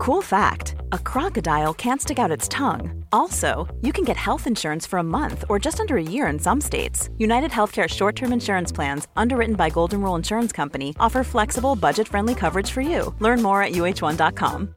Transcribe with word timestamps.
Cool 0.00 0.22
fact 0.22 0.76
a 0.92 0.98
crocodile 0.98 1.74
can't 1.74 2.00
stick 2.00 2.18
out 2.18 2.30
its 2.30 2.48
tongue. 2.48 3.04
Also, 3.12 3.68
you 3.82 3.92
can 3.92 4.02
get 4.02 4.16
health 4.16 4.46
insurance 4.46 4.86
for 4.86 4.98
a 4.98 5.02
month 5.02 5.44
or 5.50 5.58
just 5.58 5.78
under 5.78 5.98
a 5.98 6.02
year 6.02 6.26
in 6.28 6.38
some 6.38 6.58
states. 6.58 7.10
United 7.18 7.50
Healthcare 7.50 7.86
short 7.86 8.16
term 8.16 8.32
insurance 8.32 8.72
plans, 8.72 9.08
underwritten 9.14 9.56
by 9.56 9.68
Golden 9.68 10.00
Rule 10.00 10.14
Insurance 10.14 10.52
Company, 10.52 10.96
offer 10.98 11.22
flexible, 11.22 11.76
budget 11.76 12.08
friendly 12.08 12.34
coverage 12.34 12.70
for 12.70 12.80
you. 12.80 13.14
Learn 13.18 13.42
more 13.42 13.62
at 13.62 13.72
uh1.com. 13.72 14.74